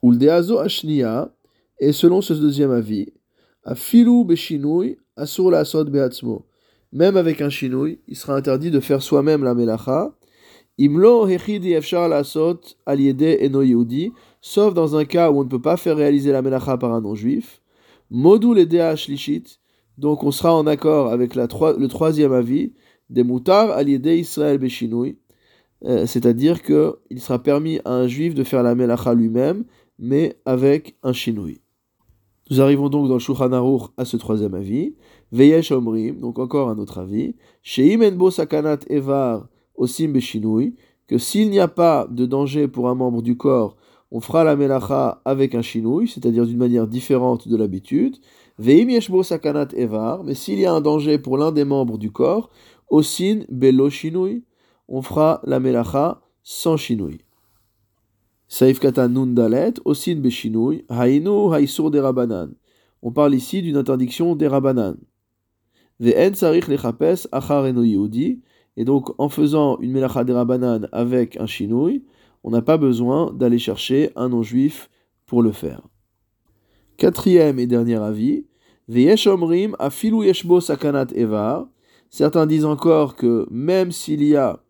Ou 0.00 0.12
le 0.12 0.58
ashnia, 0.60 1.34
et 1.80 1.92
selon 1.92 2.20
ce 2.20 2.34
deuxième 2.34 2.70
avis, 2.70 3.12
Afilu 3.64 4.24
beshinui 4.24 4.96
asur 5.16 5.50
la 5.50 5.58
asot 5.58 5.86
beatzmo. 5.86 6.46
Même 6.92 7.16
avec 7.16 7.40
un 7.40 7.50
shinui, 7.50 8.00
il 8.06 8.16
sera 8.16 8.36
interdit 8.36 8.70
de 8.70 8.78
faire 8.78 9.02
soi-même 9.02 9.42
la 9.42 9.54
melacha. 9.54 10.14
Imlo 10.78 11.28
hechidi 11.28 11.76
asot 11.76 12.60
aliede 12.86 13.44
eno 13.44 13.62
yehudi, 13.62 14.12
sauf 14.40 14.72
dans 14.74 14.96
un 14.96 15.04
cas 15.04 15.30
où 15.30 15.40
on 15.40 15.44
ne 15.44 15.48
peut 15.48 15.60
pas 15.60 15.76
faire 15.76 15.96
réaliser 15.96 16.32
la 16.32 16.42
melacha 16.42 16.78
par 16.78 16.92
un 16.92 17.00
non-juif. 17.00 17.60
Modul 18.10 18.58
edea 18.58 18.96
shlishit, 18.96 19.60
donc 19.98 20.24
on 20.24 20.30
sera 20.30 20.54
en 20.54 20.66
accord 20.66 21.12
avec 21.12 21.34
la 21.34 21.46
le 21.46 21.86
troisième 21.86 22.32
avis, 22.32 22.72
des 23.10 23.24
mutar 23.24 23.70
aliede 23.70 24.06
Israël 24.06 24.58
beshinui, 24.58 25.18
euh, 25.84 26.06
c'est-à-dire 26.06 26.62
qu'il 26.62 27.20
sera 27.20 27.42
permis 27.42 27.80
à 27.84 27.92
un 27.92 28.06
juif 28.06 28.34
de 28.34 28.44
faire 28.44 28.62
la 28.62 28.74
melacha 28.74 29.14
lui-même, 29.14 29.64
mais 29.98 30.36
avec 30.46 30.96
un 31.02 31.12
shinui. 31.12 31.60
Nous 32.50 32.60
arrivons 32.60 32.88
donc 32.88 33.08
dans 33.08 33.14
le 33.14 33.20
Shulchan 33.20 33.50
à 33.96 34.04
ce 34.04 34.16
troisième 34.16 34.54
avis. 34.54 34.94
Veyesh 35.30 35.72
Omrim, 35.72 36.20
donc 36.20 36.38
encore 36.38 36.68
un 36.68 36.78
autre 36.78 36.98
avis. 36.98 37.34
Sheim 37.62 38.02
enbo 38.02 38.30
evar 38.90 39.48
beshinui, 40.08 40.76
que 41.06 41.18
s'il 41.18 41.50
n'y 41.50 41.60
a 41.60 41.68
pas 41.68 42.06
de 42.10 42.26
danger 42.26 42.68
pour 42.68 42.88
un 42.88 42.94
membre 42.94 43.22
du 43.22 43.36
corps, 43.36 43.76
on 44.10 44.20
fera 44.20 44.44
la 44.44 44.56
melacha 44.56 45.22
avec 45.24 45.54
un 45.54 45.62
shinui, 45.62 46.08
c'est-à-dire 46.08 46.46
d'une 46.46 46.58
manière 46.58 46.86
différente 46.86 47.48
de 47.48 47.56
l'habitude. 47.56 48.16
Veim 48.58 48.90
yeshbo 48.90 49.22
sakanat 49.22 49.68
evar, 49.74 50.22
mais 50.24 50.34
s'il 50.34 50.58
y 50.58 50.66
a 50.66 50.72
un 50.72 50.80
danger 50.80 51.18
pour 51.18 51.38
l'un 51.38 51.52
des 51.52 51.64
membres 51.64 51.98
du 51.98 52.10
corps, 52.10 52.50
osin 52.90 53.40
belo 53.48 53.88
shinui, 53.88 54.44
on 54.88 55.00
fera 55.00 55.40
la 55.44 55.60
melacha 55.60 56.20
sans 56.42 56.76
shinui. 56.76 57.20
Saif 58.48 58.80
katan 58.80 59.08
nun 59.08 59.28
dalet, 59.28 59.74
osin 59.86 60.16
beshinui, 60.16 60.84
hainu 60.90 61.54
haisur 61.54 61.90
de 61.90 61.98
rabanan. 61.98 62.50
On 63.00 63.10
parle 63.10 63.34
ici 63.34 63.62
d'une 63.62 63.78
interdiction 63.78 64.36
des 64.36 64.46
rabanan. 64.46 64.96
Ve'en 65.98 66.34
sarich 66.34 66.68
lechapes 66.68 67.28
achar 67.32 67.66
eno 67.66 67.82
yehudi. 67.82 68.42
Et 68.76 68.84
donc, 68.84 69.10
en 69.18 69.28
faisant 69.28 69.78
une 69.80 69.92
melacha 69.92 70.24
des 70.24 70.32
rabanan 70.32 70.88
avec 70.92 71.36
un 71.38 71.46
shinui, 71.46 72.04
on 72.44 72.50
n'a 72.50 72.62
pas 72.62 72.78
besoin 72.78 73.32
d'aller 73.32 73.58
chercher 73.58 74.10
un 74.16 74.28
non-juif 74.28 74.88
pour 75.26 75.42
le 75.42 75.52
faire. 75.52 75.82
Quatrième 76.96 77.58
et 77.58 77.66
dernier 77.66 77.96
avis, 77.96 78.46
Ve'yesh 78.88 79.26
omrim 79.26 79.76
afilu 79.78 80.26
yeshbo 80.26 80.60
sakanat 80.60 81.14
evar. 81.14 81.68
Certains 82.10 82.46
disent 82.46 82.64
encore 82.64 83.14
que 83.14 83.46
même 83.50 83.92
s'il 83.92 84.22
y 84.24 84.36
a 84.36 84.60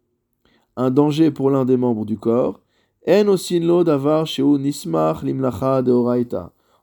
un 0.76 0.90
danger 0.90 1.30
pour 1.30 1.50
l'un 1.50 1.64
des 1.64 1.76
membres 1.76 2.04
du 2.04 2.18
corps, 2.18 2.60
En 3.06 3.26
osinlo 3.26 3.82
davar 3.82 4.26
sheu 4.26 4.58
nismach 4.58 5.24
limlacha 5.24 5.82
de 5.82 5.92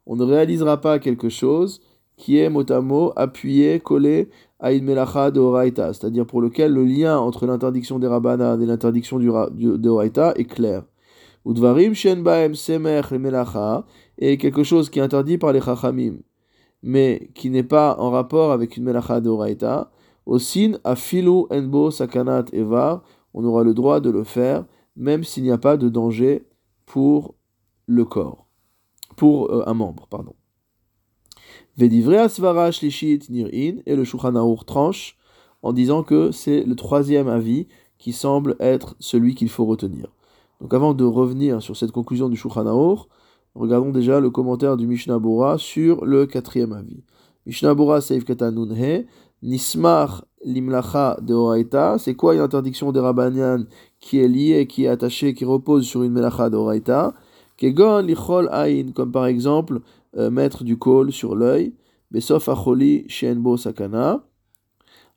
On 0.05 0.15
ne 0.17 0.23
réalisera 0.25 0.81
pas 0.81 0.99
quelque 0.99 1.29
chose 1.29 1.81
qui 2.17 2.37
est 2.37 2.49
mot 2.49 2.69
à 2.69 2.81
mot 2.81 3.13
appuyé, 3.15 3.79
collé 3.79 4.29
une 4.61 4.83
melacha 4.83 5.31
de 5.31 5.39
oraita, 5.39 5.93
c'est-à-dire 5.93 6.25
pour 6.25 6.41
lequel 6.41 6.73
le 6.73 6.83
lien 6.83 7.17
entre 7.17 7.45
l'interdiction 7.45 7.97
des 7.99 8.07
rabbanan 8.07 8.61
et 8.61 8.65
l'interdiction 8.65 9.17
du, 9.17 9.29
de 9.29 9.89
oraita 9.89 10.33
est 10.35 10.45
clair. 10.45 10.83
Udvarim 11.45 11.93
shen 11.93 12.23
baem 12.23 12.55
semer 12.55 13.01
melacha 13.11 13.85
est 14.17 14.37
quelque 14.37 14.63
chose 14.63 14.89
qui 14.89 14.99
est 14.99 15.01
interdit 15.01 15.37
par 15.37 15.53
les 15.53 15.61
chachamim, 15.61 16.17
mais 16.83 17.31
qui 17.35 17.49
n'est 17.49 17.63
pas 17.63 17.95
en 17.99 18.11
rapport 18.11 18.51
avec 18.51 18.75
une 18.75 18.83
melacha 18.83 19.21
de 19.21 19.29
oraita. 19.29 19.91
Osin 20.25 20.73
afilu 20.83 21.45
enbo 21.49 21.89
sakanat 21.89 22.45
evar, 22.51 23.03
on 23.33 23.43
aura 23.45 23.63
le 23.63 23.73
droit 23.73 23.99
de 23.99 24.09
le 24.09 24.23
faire, 24.23 24.65
même 24.95 25.23
s'il 25.23 25.43
n'y 25.43 25.51
a 25.51 25.57
pas 25.57 25.77
de 25.77 25.87
danger 25.87 26.45
pour 26.85 27.35
le 27.87 28.05
corps, 28.05 28.47
pour 29.15 29.51
euh, 29.51 29.63
un 29.65 29.73
membre, 29.73 30.07
pardon. 30.09 30.35
Et 31.81 31.87
le 33.95 34.03
Shulchan 34.03 34.55
tranche 34.65 35.17
en 35.61 35.73
disant 35.73 36.03
que 36.03 36.31
c'est 36.31 36.63
le 36.63 36.75
troisième 36.75 37.27
avis 37.27 37.67
qui 37.97 38.13
semble 38.13 38.55
être 38.59 38.95
celui 38.99 39.35
qu'il 39.35 39.49
faut 39.49 39.65
retenir. 39.65 40.07
Donc 40.61 40.73
avant 40.73 40.93
de 40.93 41.03
revenir 41.03 41.61
sur 41.61 41.77
cette 41.77 41.91
conclusion 41.91 42.27
du 42.29 42.35
Shulchan 42.35 42.97
regardons 43.55 43.91
déjà 43.91 44.19
le 44.19 44.29
commentaire 44.29 44.77
du 44.77 44.87
Mishnah 44.87 45.19
Bora 45.19 45.57
sur 45.57 46.05
le 46.05 46.25
quatrième 46.25 46.73
avis. 46.73 47.03
Mishnah 47.45 47.73
Bora 47.73 48.01
Seif 48.01 48.25
Katanunhe, 48.25 49.05
Nismar 49.41 50.25
Limlacha 50.43 51.17
de 51.21 51.97
c'est 51.97 52.15
quoi 52.15 52.35
une 52.35 52.41
interdiction 52.41 52.91
des 52.91 52.99
Rabbanian 52.99 53.63
qui 53.99 54.19
est 54.19 54.27
liée, 54.27 54.67
qui 54.67 54.85
est 54.85 54.87
attachée, 54.87 55.33
qui 55.33 55.45
repose 55.45 55.85
sur 55.85 56.03
une 56.03 56.11
Melacha 56.11 56.49
de 56.49 56.55
Oraita 56.55 57.13
Kegon 57.57 57.99
Lichol 57.99 58.49
Ain, 58.53 58.91
comme 58.93 59.11
par 59.11 59.25
exemple 59.25 59.81
euh, 60.17 60.29
mettre 60.29 60.63
du 60.63 60.77
col 60.77 61.11
sur 61.11 61.35
l'œil, 61.35 61.73
Besof 62.11 62.49
Acholi 62.49 63.05
Shenbo 63.07 63.57
Sakana, 63.57 64.23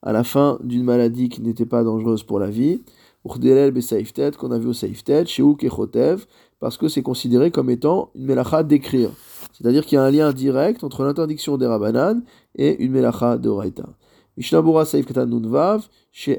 à 0.03 0.13
la 0.13 0.25
fin 0.25 0.59
d'une 0.63 0.85
maladie 0.85 1.29
qui 1.29 1.43
n'était 1.43 1.67
pas 1.67 1.85
dangereuse 1.85 2.23
pour 2.23 2.39
la 2.39 2.51
vie, 2.51 2.83
Urdelel 3.25 3.71
Besaiftet, 3.71 4.33
qu'on 4.33 4.51
a 4.51 4.59
vu 4.59 4.69
au 4.69 4.73
Saiftet, 4.73 5.27
Sheou 5.27 5.55
Kechotev, 5.55 6.27
parce 6.59 6.77
que 6.77 6.89
c'est 6.89 7.03
considéré 7.03 7.51
comme 7.51 7.71
étant 7.71 8.11
une 8.15 8.27
Melacha 8.27 8.65
d'écrire. 8.65 9.11
C'est-à-dire 9.53 9.87
qu'il 9.87 9.97
y 9.97 9.99
a 9.99 10.05
un 10.05 10.11
lien 10.11 10.33
direct 10.33 10.83
entre 10.83 11.05
l'interdiction 11.05 11.57
des 11.57 11.67
Rabbanan 11.67 12.23
et 12.57 12.83
une 12.83 12.93
Melacha 12.93 13.39
de 13.39 13.49
Oraita. 13.49 13.89
Mishnabura 14.37 14.85
Nunvav, 15.27 15.89
chez 16.11 16.37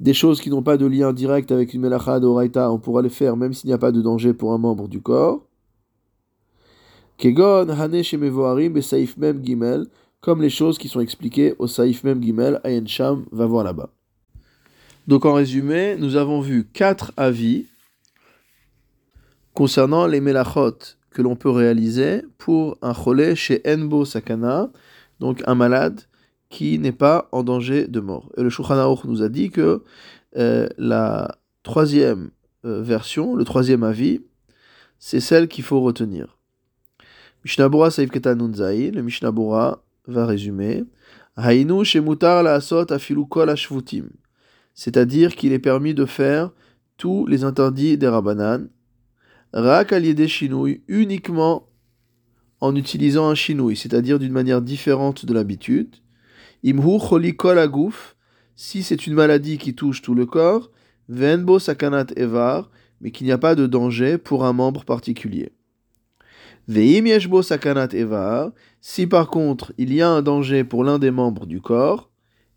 des 0.00 0.12
choses 0.12 0.40
qui 0.40 0.50
n'ont 0.50 0.62
pas 0.62 0.76
de 0.76 0.86
lien 0.86 1.12
direct 1.12 1.50
avec 1.52 1.72
une 1.72 1.80
melacha 1.80 2.20
d'oraita, 2.20 2.70
on 2.70 2.78
pourra 2.78 3.00
les 3.00 3.08
faire 3.08 3.36
même 3.36 3.54
s'il 3.54 3.68
n'y 3.68 3.74
a 3.74 3.78
pas 3.78 3.92
de 3.92 4.02
danger 4.02 4.34
pour 4.34 4.52
un 4.52 4.58
membre 4.58 4.88
du 4.88 5.00
corps. 5.00 5.45
Kegon 7.18 7.70
Hane 7.70 8.02
Shemevoarim 8.02 8.80
Saif 8.82 9.16
Mem 9.16 9.44
Gimel, 9.44 9.86
comme 10.20 10.42
les 10.42 10.50
choses 10.50 10.78
qui 10.78 10.88
sont 10.88 11.00
expliquées 11.00 11.54
au 11.58 11.66
Saif 11.66 12.04
Mem 12.04 12.22
Gimel, 12.22 12.60
Ayen 12.64 12.86
Sham 12.86 13.24
va 13.32 13.46
voir 13.46 13.64
là-bas. 13.64 13.90
Donc 15.06 15.24
en 15.24 15.34
résumé, 15.34 15.96
nous 15.98 16.16
avons 16.16 16.40
vu 16.40 16.64
quatre 16.64 17.12
avis 17.16 17.66
concernant 19.54 20.06
les 20.06 20.20
melachot 20.20 20.76
que 21.10 21.22
l'on 21.22 21.36
peut 21.36 21.50
réaliser 21.50 22.22
pour 22.38 22.76
un 22.82 22.92
cholé 22.92 23.36
chez 23.36 23.62
Enbo 23.66 24.04
Sakana, 24.04 24.70
donc 25.20 25.42
un 25.46 25.54
malade 25.54 26.02
qui 26.50 26.78
n'est 26.78 26.92
pas 26.92 27.28
en 27.32 27.42
danger 27.42 27.86
de 27.86 28.00
mort. 28.00 28.30
Et 28.36 28.42
le 28.42 28.50
Shulchan 28.50 28.98
nous 29.04 29.22
a 29.22 29.28
dit 29.28 29.50
que 29.50 29.82
euh, 30.36 30.68
la 30.76 31.38
troisième 31.62 32.30
euh, 32.64 32.82
version, 32.82 33.34
le 33.34 33.44
troisième 33.44 33.82
avis, 33.82 34.20
c'est 34.98 35.20
celle 35.20 35.48
qu'il 35.48 35.64
faut 35.64 35.80
retenir. 35.80 36.35
Le 37.46 39.00
Mishnabura 39.02 39.84
va 40.08 40.26
résumer. 40.26 40.84
Shemutar 41.84 42.42
la 42.42 42.54
asot 42.54 42.90
afilu 42.90 43.24
kol 43.26 43.50
ashvutim. 43.50 44.08
C'est-à-dire 44.74 45.36
qu'il 45.36 45.52
est 45.52 45.60
permis 45.60 45.94
de 45.94 46.06
faire 46.06 46.50
tous 46.96 47.24
les 47.26 47.44
interdits 47.44 47.96
des 47.96 48.08
Rabbanan, 48.08 48.68
rak 49.52 49.94
des 49.94 50.28
shinouy, 50.28 50.82
uniquement 50.88 51.68
en 52.60 52.74
utilisant 52.74 53.28
un 53.28 53.34
shinouy, 53.34 53.76
c'est-à-dire 53.76 54.18
d'une 54.18 54.32
manière 54.32 54.60
différente 54.60 55.24
de 55.24 55.32
l'habitude, 55.32 55.96
Imhu 56.64 56.98
cholikol 56.98 57.58
agouf, 57.58 58.16
si 58.56 58.82
c'est 58.82 59.06
une 59.06 59.14
maladie 59.14 59.58
qui 59.58 59.74
touche 59.74 60.02
tout 60.02 60.14
le 60.14 60.26
corps, 60.26 60.70
venbo 61.08 61.58
sakanat 61.58 62.06
evar, 62.16 62.70
mais 63.00 63.12
qu'il 63.12 63.26
n'y 63.26 63.32
a 63.32 63.38
pas 63.38 63.54
de 63.54 63.66
danger 63.66 64.18
pour 64.18 64.44
un 64.44 64.52
membre 64.52 64.84
particulier. 64.84 65.52
Sakanat 66.68 67.88
evar, 67.92 68.52
si 68.80 69.06
par 69.06 69.28
contre 69.28 69.72
il 69.78 69.92
y 69.92 70.02
a 70.02 70.08
un 70.08 70.22
danger 70.22 70.64
pour 70.64 70.84
l'un 70.84 70.98
des 70.98 71.10
membres 71.10 71.46
du 71.46 71.60
corps, 71.60 72.10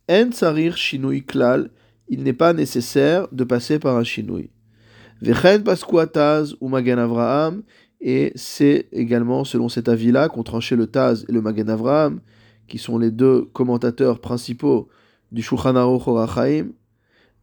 en 0.09 0.31
sarir 0.31 0.77
shinui 0.77 1.23
klal, 1.23 1.69
il 2.07 2.23
n'est 2.23 2.33
pas 2.33 2.53
nécessaire 2.53 3.27
de 3.31 3.43
passer 3.43 3.77
par 3.79 3.95
un 3.97 4.03
shinui. 4.03 4.49
Vechen 5.21 5.63
paskuataz 5.63 6.55
ou 6.61 6.69
magan 6.69 6.97
Avraham, 6.97 7.63
et 8.01 8.31
c'est 8.35 8.87
également 8.91 9.43
selon 9.43 9.69
cet 9.69 9.89
avis-là 9.89 10.29
qu'ont 10.29 10.43
tranché 10.43 10.75
le 10.75 10.87
Taz 10.87 11.25
et 11.27 11.31
le 11.31 11.41
Magan 11.41 11.67
Avraham, 11.67 12.21
qui 12.67 12.77
sont 12.77 12.97
les 12.97 13.11
deux 13.11 13.45
commentateurs 13.53 14.19
principaux 14.19 14.87
du 15.31 15.41
Shulchan 15.41 15.75
Aruch. 15.75 16.03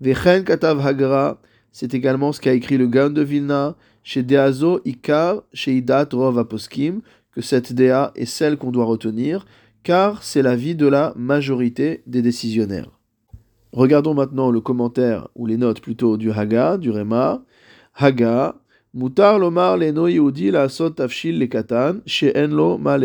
Vechen 0.00 0.44
Katav 0.44 0.86
Hagra, 0.86 1.40
c'est 1.72 1.94
également 1.94 2.32
ce 2.32 2.40
qu'a 2.40 2.52
écrit 2.52 2.78
le 2.78 2.86
Gaon 2.86 3.10
de 3.10 3.22
Vilna, 3.22 3.76
chez 4.06 4.22
Deazo 4.22 4.80
Ikar, 4.84 5.42
chez 5.52 5.76
Idat 5.76 6.06
Rov 6.12 6.38
Aposkim, 6.38 7.00
que 7.32 7.40
cette 7.40 7.72
Dea 7.72 8.12
est 8.14 8.24
celle 8.24 8.56
qu'on 8.56 8.70
doit 8.70 8.84
retenir, 8.84 9.46
car 9.82 10.22
c'est 10.22 10.42
l'avis 10.42 10.76
de 10.76 10.86
la 10.86 11.12
majorité 11.16 12.04
des 12.06 12.22
décisionnaires. 12.22 13.00
Regardons 13.72 14.14
maintenant 14.14 14.52
le 14.52 14.60
commentaire, 14.60 15.26
ou 15.34 15.46
les 15.46 15.56
notes 15.56 15.80
plutôt, 15.80 16.16
du 16.18 16.30
Haga, 16.30 16.78
du 16.78 16.92
Rema. 16.92 17.42
Haga, 17.96 18.54
Mutar 18.94 19.40
lomar 19.40 19.76
leno 19.76 20.06
yehudi 20.06 20.52
tafshil 20.94 21.40
le 21.40 21.46
katan, 21.46 21.96
enlo 22.36 22.78
ma 22.78 22.98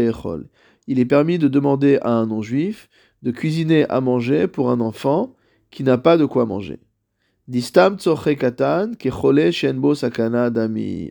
il 0.87 0.99
est 0.99 1.05
permis 1.05 1.39
de 1.39 1.47
demander 1.47 1.97
à 2.03 2.11
un 2.11 2.27
non-juif 2.27 2.89
de 3.23 3.31
cuisiner 3.31 3.89
à 3.89 4.01
manger 4.01 4.47
pour 4.47 4.69
un 4.69 4.79
enfant 4.79 5.35
qui 5.71 5.83
n'a 5.83 5.97
pas 5.97 6.17
de 6.17 6.25
quoi 6.25 6.45
manger. 6.45 6.79
Distam 7.47 7.97
katan 7.97 8.93
shenbo 9.51 9.93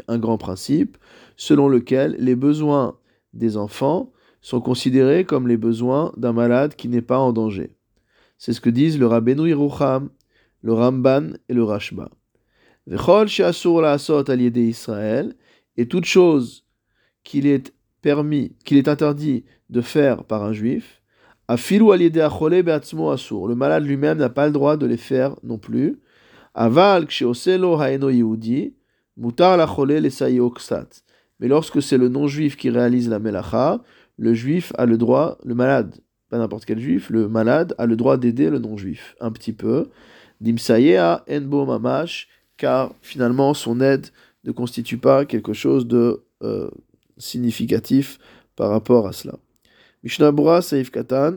un 0.08 0.18
grand 0.18 0.38
principe 0.38 0.96
selon 1.36 1.68
lequel 1.68 2.16
les 2.18 2.36
besoins 2.36 2.96
des 3.32 3.56
enfants 3.56 4.12
sont 4.40 4.60
considérés 4.60 5.24
comme 5.24 5.48
les 5.48 5.56
besoins 5.56 6.12
d'un 6.16 6.32
malade 6.32 6.74
qui 6.76 6.88
n'est 6.88 7.02
pas 7.02 7.18
en 7.18 7.32
danger. 7.32 7.74
C'est 8.38 8.52
ce 8.52 8.60
que 8.60 8.70
disent 8.70 8.98
le 8.98 9.06
Rabbeinu 9.06 9.48
Yerucham, 9.48 10.10
le 10.62 10.72
Ramban 10.72 11.32
et 11.48 11.54
le 11.54 11.64
Rashba. 11.64 12.10
Et 15.76 15.86
toute 15.86 16.04
chose 16.04 16.64
qu'il 17.24 17.46
est 17.46 17.74
permis, 18.02 18.56
qu'il 18.64 18.78
est 18.78 18.88
interdit 18.88 19.44
de 19.68 19.80
faire 19.80 20.24
par 20.24 20.44
un 20.44 20.52
juif. 20.52 21.02
Le 21.48 23.54
malade 23.54 23.84
lui-même 23.84 24.18
n'a 24.18 24.30
pas 24.30 24.46
le 24.46 24.52
droit 24.52 24.76
de 24.76 24.86
les 24.86 24.96
faire 24.96 25.36
non 25.42 25.58
plus. 25.58 25.98
Aval 26.60 27.06
ksheoselo 27.06 27.78
ha'eno 27.80 28.10
yehudi, 28.10 28.74
mutar 29.16 29.58
ksat. 30.54 31.02
Mais 31.38 31.48
lorsque 31.48 31.80
c'est 31.80 31.96
le 31.96 32.10
non-juif 32.10 32.58
qui 32.58 32.68
réalise 32.68 33.08
la 33.08 33.18
melacha, 33.18 33.80
le 34.18 34.34
juif 34.34 34.70
a 34.76 34.84
le 34.84 34.98
droit, 34.98 35.38
le 35.42 35.54
malade, 35.54 35.94
pas 36.28 36.36
n'importe 36.36 36.66
quel 36.66 36.78
juif, 36.78 37.08
le 37.08 37.28
malade 37.28 37.74
a 37.78 37.86
le 37.86 37.96
droit 37.96 38.18
d'aider 38.18 38.50
le 38.50 38.58
non-juif, 38.58 39.16
un 39.20 39.32
petit 39.32 39.54
peu. 39.54 39.88
Dimsayea 40.42 41.24
enbo 41.30 41.64
mamash, 41.64 42.28
car 42.58 42.92
finalement 43.00 43.54
son 43.54 43.80
aide 43.80 44.08
ne 44.44 44.52
constitue 44.52 44.98
pas 44.98 45.24
quelque 45.24 45.54
chose 45.54 45.86
de 45.86 46.24
euh, 46.42 46.70
significatif 47.16 48.18
par 48.54 48.68
rapport 48.68 49.06
à 49.06 49.12
cela. 49.12 49.38
Mishnah 50.02 50.60
Saif 50.60 50.90
Katan 50.90 51.36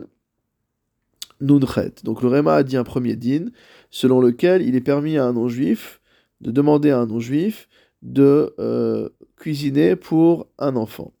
Nunchet. 1.40 1.94
Donc 2.04 2.22
le 2.22 2.28
Réma 2.28 2.56
a 2.56 2.62
dit 2.62 2.76
un 2.76 2.84
premier 2.84 3.16
din, 3.16 3.46
selon 3.94 4.20
lequel 4.20 4.60
il 4.62 4.74
est 4.74 4.80
permis 4.80 5.18
à 5.18 5.24
un 5.24 5.32
non-juif 5.32 6.00
de 6.40 6.50
demander 6.50 6.90
à 6.90 6.98
un 6.98 7.06
non-juif 7.06 7.68
de 8.02 8.52
euh, 8.58 9.08
cuisiner 9.36 9.94
pour 9.94 10.48
un 10.58 10.74
enfant 10.74 11.12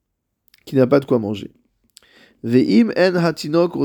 qui 0.66 0.74
n'a 0.74 0.88
pas 0.88 0.98
de 0.98 1.04
quoi 1.04 1.20
manger. 1.20 1.52
Ve'im 2.42 2.90
en 2.96 3.14
hatinok 3.14 3.78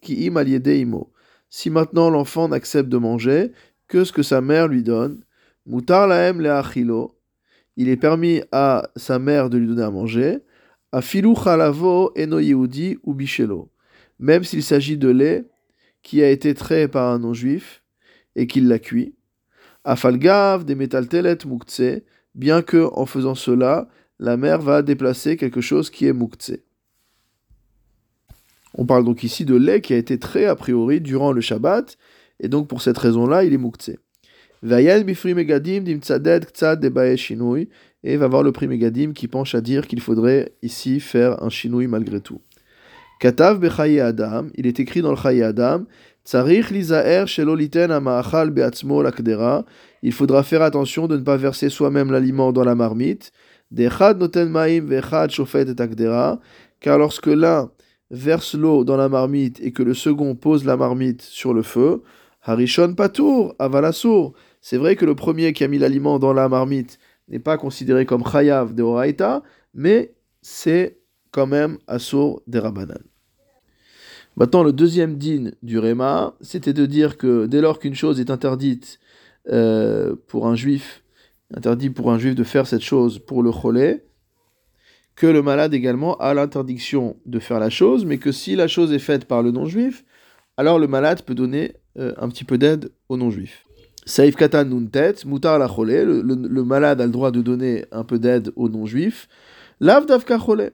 ki 0.00 0.28
im 0.28 0.36
imo. 0.36 1.12
Si 1.48 1.68
maintenant 1.68 2.10
l'enfant 2.10 2.46
n'accepte 2.48 2.88
de 2.88 2.96
manger 2.96 3.50
que 3.88 4.04
ce 4.04 4.12
que 4.12 4.22
sa 4.22 4.40
mère 4.40 4.68
lui 4.68 4.84
donne, 4.84 5.24
mutar 5.66 6.06
laem 6.06 6.46
achilo. 6.46 7.18
Il 7.76 7.88
est 7.88 7.96
permis 7.96 8.40
à 8.52 8.88
sa 8.94 9.18
mère 9.18 9.50
de 9.50 9.58
lui 9.58 9.66
donner 9.66 9.82
à 9.82 9.90
manger. 9.90 10.38
Afilu 10.92 11.34
chalavo 11.34 12.12
eno 12.16 12.38
ou 12.38 13.14
bichelo. 13.14 13.68
Même 14.20 14.44
s'il 14.44 14.62
s'agit 14.62 14.96
de 14.96 15.08
lait 15.08 15.44
qui 16.04 16.22
a 16.22 16.30
été 16.30 16.54
trait 16.54 16.86
par 16.86 17.10
un 17.10 17.18
non-juif 17.18 17.79
et 18.40 18.46
qu'il 18.46 18.68
l'a 18.68 18.78
cuit. 18.78 19.14
Afalgav 19.84 20.64
des 20.64 20.74
metaltelet 20.74 21.38
muktse, 21.46 22.02
bien 22.34 22.62
que 22.62 22.88
en 22.92 23.04
faisant 23.04 23.34
cela, 23.34 23.88
la 24.18 24.38
mère 24.38 24.60
va 24.60 24.80
déplacer 24.82 25.36
quelque 25.36 25.60
chose 25.60 25.90
qui 25.90 26.06
est 26.06 26.14
muktse. 26.14 26.52
On 28.74 28.86
parle 28.86 29.04
donc 29.04 29.24
ici 29.24 29.44
de 29.44 29.54
lait 29.54 29.82
qui 29.82 29.92
a 29.92 29.98
été 29.98 30.18
trait 30.18 30.46
a 30.46 30.56
priori 30.56 31.02
durant 31.02 31.32
le 31.32 31.42
Shabbat, 31.42 31.98
et 32.40 32.48
donc 32.48 32.66
pour 32.66 32.80
cette 32.80 32.96
raison-là, 32.96 33.44
il 33.44 33.52
est 33.52 33.58
muktse. 33.58 33.90
megadim 34.62 35.84
et 38.02 38.16
va 38.16 38.28
voir 38.28 38.42
le 38.42 38.52
prix 38.52 38.66
Megadim 38.66 39.12
qui 39.12 39.28
penche 39.28 39.54
à 39.54 39.60
dire 39.60 39.86
qu'il 39.86 40.00
faudrait 40.00 40.52
ici 40.62 41.00
faire 41.00 41.42
un 41.42 41.50
shinui 41.50 41.86
malgré 41.86 42.20
tout. 42.22 42.40
Katav 43.20 43.58
bechaye 43.58 44.00
Adam, 44.00 44.46
il 44.54 44.66
est 44.66 44.80
écrit 44.80 45.02
dans 45.02 45.10
le 45.10 45.16
Chaye 45.16 45.42
Adam, 45.42 45.84
Il 46.32 46.62
faudra 50.12 50.42
faire 50.42 50.62
attention 50.62 51.08
de 51.08 51.16
ne 51.16 51.22
pas 51.22 51.36
verser 51.36 51.68
soi-même 51.68 52.12
l'aliment 52.12 52.52
dans 52.52 52.62
la 52.62 52.74
marmite, 52.74 53.32
car 56.80 56.98
lorsque 56.98 57.26
l'un 57.26 57.70
verse 58.10 58.54
l'eau 58.54 58.84
dans 58.84 58.96
la 58.96 59.08
marmite 59.08 59.60
et 59.60 59.72
que 59.72 59.82
le 59.82 59.94
second 59.94 60.36
pose 60.36 60.64
la 60.64 60.76
marmite 60.76 61.22
sur 61.22 61.52
le 61.52 61.62
feu, 61.62 62.02
Harishon 62.42 62.94
Patour, 62.94 63.54
Avalasur. 63.58 64.32
C'est 64.60 64.76
vrai 64.76 64.96
que 64.96 65.04
le 65.04 65.14
premier 65.14 65.52
qui 65.52 65.64
a 65.64 65.68
mis 65.68 65.78
l'aliment 65.78 66.18
dans 66.18 66.32
la 66.32 66.48
marmite 66.48 66.98
n'est 67.28 67.38
pas 67.38 67.56
considéré 67.56 68.06
comme 68.06 68.24
Chayav 68.24 68.74
de 68.74 68.82
Horaïta, 68.82 69.42
mais 69.74 70.14
c'est 70.42 70.98
quand 71.32 71.46
même 71.46 71.78
Asur 71.86 72.40
des 72.46 72.60
Rabanan. 72.60 73.09
Maintenant, 74.40 74.62
le 74.62 74.72
deuxième 74.72 75.18
din 75.18 75.50
du 75.62 75.78
Réma, 75.78 76.34
c'était 76.40 76.72
de 76.72 76.86
dire 76.86 77.18
que 77.18 77.44
dès 77.44 77.60
lors 77.60 77.78
qu'une 77.78 77.94
chose 77.94 78.20
est 78.20 78.30
interdite 78.30 78.98
euh, 79.50 80.16
pour 80.28 80.46
un 80.46 80.54
juif, 80.54 81.04
interdit 81.54 81.90
pour 81.90 82.10
un 82.10 82.18
juif 82.18 82.34
de 82.34 82.42
faire 82.42 82.66
cette 82.66 82.80
chose 82.80 83.18
pour 83.18 83.42
le 83.42 83.52
cholé, 83.52 84.02
que 85.14 85.26
le 85.26 85.42
malade 85.42 85.74
également 85.74 86.16
a 86.16 86.32
l'interdiction 86.32 87.18
de 87.26 87.38
faire 87.38 87.60
la 87.60 87.68
chose, 87.68 88.06
mais 88.06 88.16
que 88.16 88.32
si 88.32 88.56
la 88.56 88.66
chose 88.66 88.94
est 88.94 88.98
faite 88.98 89.26
par 89.26 89.42
le 89.42 89.50
non-juif, 89.50 90.06
alors 90.56 90.78
le 90.78 90.86
malade 90.86 91.20
peut 91.20 91.34
donner 91.34 91.74
euh, 91.98 92.14
un 92.16 92.30
petit 92.30 92.44
peu 92.44 92.56
d'aide 92.56 92.90
au 93.10 93.18
non-juif. 93.18 93.66
Saif 94.06 94.36
katan 94.36 94.64
nuntet, 94.64 95.16
mutar 95.26 95.58
la 95.58 95.68
cholé, 95.68 96.02
le 96.06 96.64
malade 96.64 97.02
a 97.02 97.04
le 97.04 97.12
droit 97.12 97.30
de 97.30 97.42
donner 97.42 97.84
un 97.92 98.04
peu 98.04 98.18
d'aide 98.18 98.52
au 98.56 98.70
non-juif. 98.70 99.28
Lav 99.80 100.06
davka 100.06 100.38
cholé. 100.38 100.70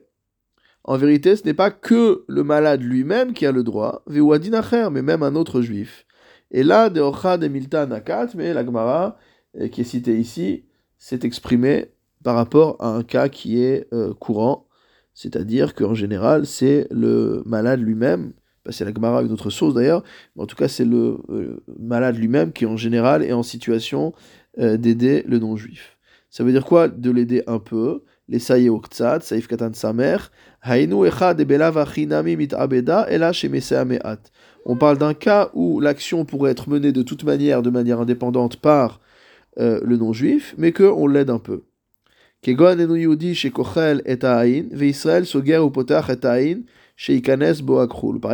En 0.87 0.95
vérité, 0.95 1.35
ce 1.35 1.43
n'est 1.43 1.53
pas 1.53 1.69
que 1.69 2.23
le 2.29 2.43
malade 2.45 2.81
lui-même 2.81 3.33
qui 3.33 3.45
a 3.45 3.51
le 3.51 3.61
droit, 3.61 4.03
mais 4.07 5.01
même 5.01 5.21
un 5.21 5.35
autre 5.35 5.61
juif. 5.61 6.05
Et 6.49 6.63
là, 6.63 6.89
de 6.89 7.01
de 7.37 7.47
Milta 7.49 7.85
Nakat, 7.85 8.29
mais 8.35 8.53
la 8.53 8.65
Gemara, 8.65 9.17
euh, 9.59 9.67
qui 9.67 9.81
est 9.81 9.83
citée 9.83 10.17
ici, 10.17 10.63
s'est 10.97 11.19
exprimée 11.23 11.91
par 12.23 12.35
rapport 12.35 12.77
à 12.79 12.87
un 12.87 13.03
cas 13.03 13.27
qui 13.27 13.61
est 13.61 13.93
euh, 13.93 14.13
courant, 14.13 14.65
c'est-à-dire 15.13 15.75
qu'en 15.75 15.93
général, 15.93 16.45
c'est 16.45 16.87
le 16.89 17.43
malade 17.45 17.81
lui-même, 17.81 18.31
c'est 18.69 18.85
la 18.85 18.93
Gemara 18.93 19.23
une 19.23 19.33
autre 19.33 19.49
source 19.49 19.73
d'ailleurs, 19.73 20.03
mais 20.37 20.43
en 20.43 20.45
tout 20.45 20.55
cas, 20.55 20.69
c'est 20.69 20.85
le 20.85 21.17
euh, 21.29 21.61
malade 21.77 22.15
lui-même 22.15 22.53
qui 22.53 22.65
en 22.65 22.77
général 22.77 23.23
est 23.23 23.33
en 23.33 23.43
situation 23.43 24.13
d'aider 24.57 25.23
le 25.27 25.37
non-juif. 25.37 25.97
Ça 26.31 26.43
veut 26.43 26.51
dire 26.51 26.65
quoi? 26.65 26.87
De 26.87 27.11
l'aider 27.11 27.43
un 27.45 27.59
peu, 27.59 28.01
les 28.29 28.39
saïe 28.39 28.69
saïf 29.21 29.47
katan 29.47 29.73
samer, 29.73 30.17
hainu 30.61 31.05
echad 31.05 31.39
mit 31.39 32.53
abeda, 32.53 33.07
et 33.09 33.17
là 33.17 33.31
chez 33.31 33.49
On 34.65 34.75
parle 34.75 34.97
d'un 34.97 35.13
cas 35.13 35.49
où 35.53 35.79
l'action 35.79 36.25
pourrait 36.25 36.51
être 36.51 36.69
menée 36.69 36.91
de 36.91 37.03
toute 37.03 37.23
manière, 37.23 37.61
de 37.61 37.69
manière 37.69 38.01
indépendante 38.01 38.57
par 38.57 38.99
le 39.57 39.95
non-juif, 39.95 40.53
mais 40.57 40.71
qu'on 40.71 41.07
l'aide 41.07 41.29
un 41.29 41.39
peu. 41.39 41.63
Par 42.45 42.69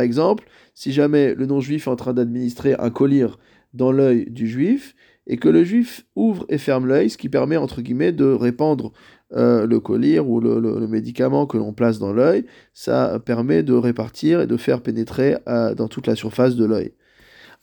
exemple, 0.00 0.44
si 0.74 0.92
jamais 0.92 1.34
le 1.34 1.46
non-juif 1.46 1.86
est 1.86 1.90
en 1.90 1.96
train 1.96 2.12
d'administrer 2.12 2.74
un 2.78 2.90
collier 2.90 3.28
dans 3.72 3.92
l'œil 3.92 4.26
du 4.30 4.46
juif, 4.46 4.94
et 5.26 5.38
que 5.38 5.48
le 5.48 5.64
juif 5.64 6.04
ouvre 6.16 6.44
et 6.50 6.58
ferme 6.58 6.86
l'œil, 6.86 7.08
ce 7.08 7.16
qui 7.16 7.30
permet 7.30 7.56
entre 7.56 7.80
guillemets 7.80 8.12
de 8.12 8.26
répandre 8.26 8.92
euh, 9.36 9.66
le 9.66 9.80
collier 9.80 10.20
ou 10.20 10.40
le, 10.40 10.86
médicament 10.86 11.46
que 11.46 11.56
l'on 11.56 11.72
place 11.72 11.98
dans 11.98 12.12
l'œil, 12.12 12.46
ça 12.72 13.18
permet 13.18 13.62
de 13.62 13.72
répartir 13.72 14.40
et 14.42 14.46
de 14.46 14.56
faire 14.56 14.80
pénétrer 14.80 15.36
euh, 15.48 15.74
dans 15.74 15.88
toute 15.88 16.06
la 16.06 16.14
surface 16.14 16.54
de 16.54 16.64
l'œil. 16.64 16.92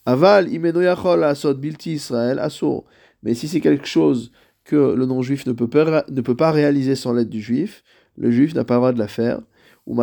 Aval 0.05 0.47
bilti 0.47 1.93
Israël 1.93 2.41
Mais 3.23 3.34
si 3.34 3.47
c'est 3.47 3.62
quelque 3.62 3.86
chose 3.86 4.31
que 4.63 4.95
le 4.95 5.05
non-juif 5.05 5.45
ne, 5.45 5.53
peut 5.53 5.69
pas, 5.69 6.03
ne 6.10 6.21
peut 6.21 6.36
pas 6.36 6.51
réaliser 6.51 6.95
sans 6.95 7.13
l'aide 7.13 7.29
du 7.29 7.41
juif, 7.41 7.84
le 8.17 8.31
juif 8.31 8.53
n'a 8.53 8.63
pas 8.63 8.75
le 8.75 8.79
droit 8.79 8.93
de 8.93 8.99
la 8.99 9.07
faire. 9.07 9.41
Ou 9.88 9.99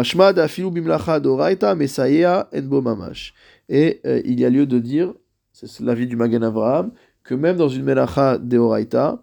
Et 3.69 4.01
euh, 4.07 4.23
il 4.25 4.41
y 4.41 4.45
a 4.45 4.51
lieu 4.51 4.67
de 4.67 4.79
dire, 4.79 5.15
c'est 5.53 5.81
l'avis 5.81 6.07
du 6.07 6.17
Magan 6.17 6.43
Avraham, 6.43 6.93
que 7.23 7.35
même 7.35 7.57
dans 7.57 7.69
une 7.69 7.85
melacha 7.85 8.39
deoraita, 8.39 9.23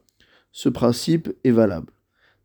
ce 0.51 0.69
principe 0.69 1.33
est 1.43 1.51
valable. 1.51 1.94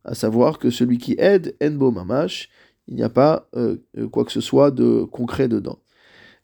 À 0.05 0.15
savoir 0.15 0.59
que 0.59 0.71
celui 0.71 0.99
qui 0.99 1.15
aide 1.19 1.55
enbo 1.63 1.91
mamash, 1.91 2.49
il 2.89 2.95
n'y 2.95 3.03
a 3.03 3.09
pas 3.09 3.49
euh, 3.57 3.77
quoi 4.11 4.25
que 4.25 4.33
ce 4.33 4.41
soit 4.41 4.71
de 4.71 5.05
concret 5.05 5.49
dedans. 5.49 5.79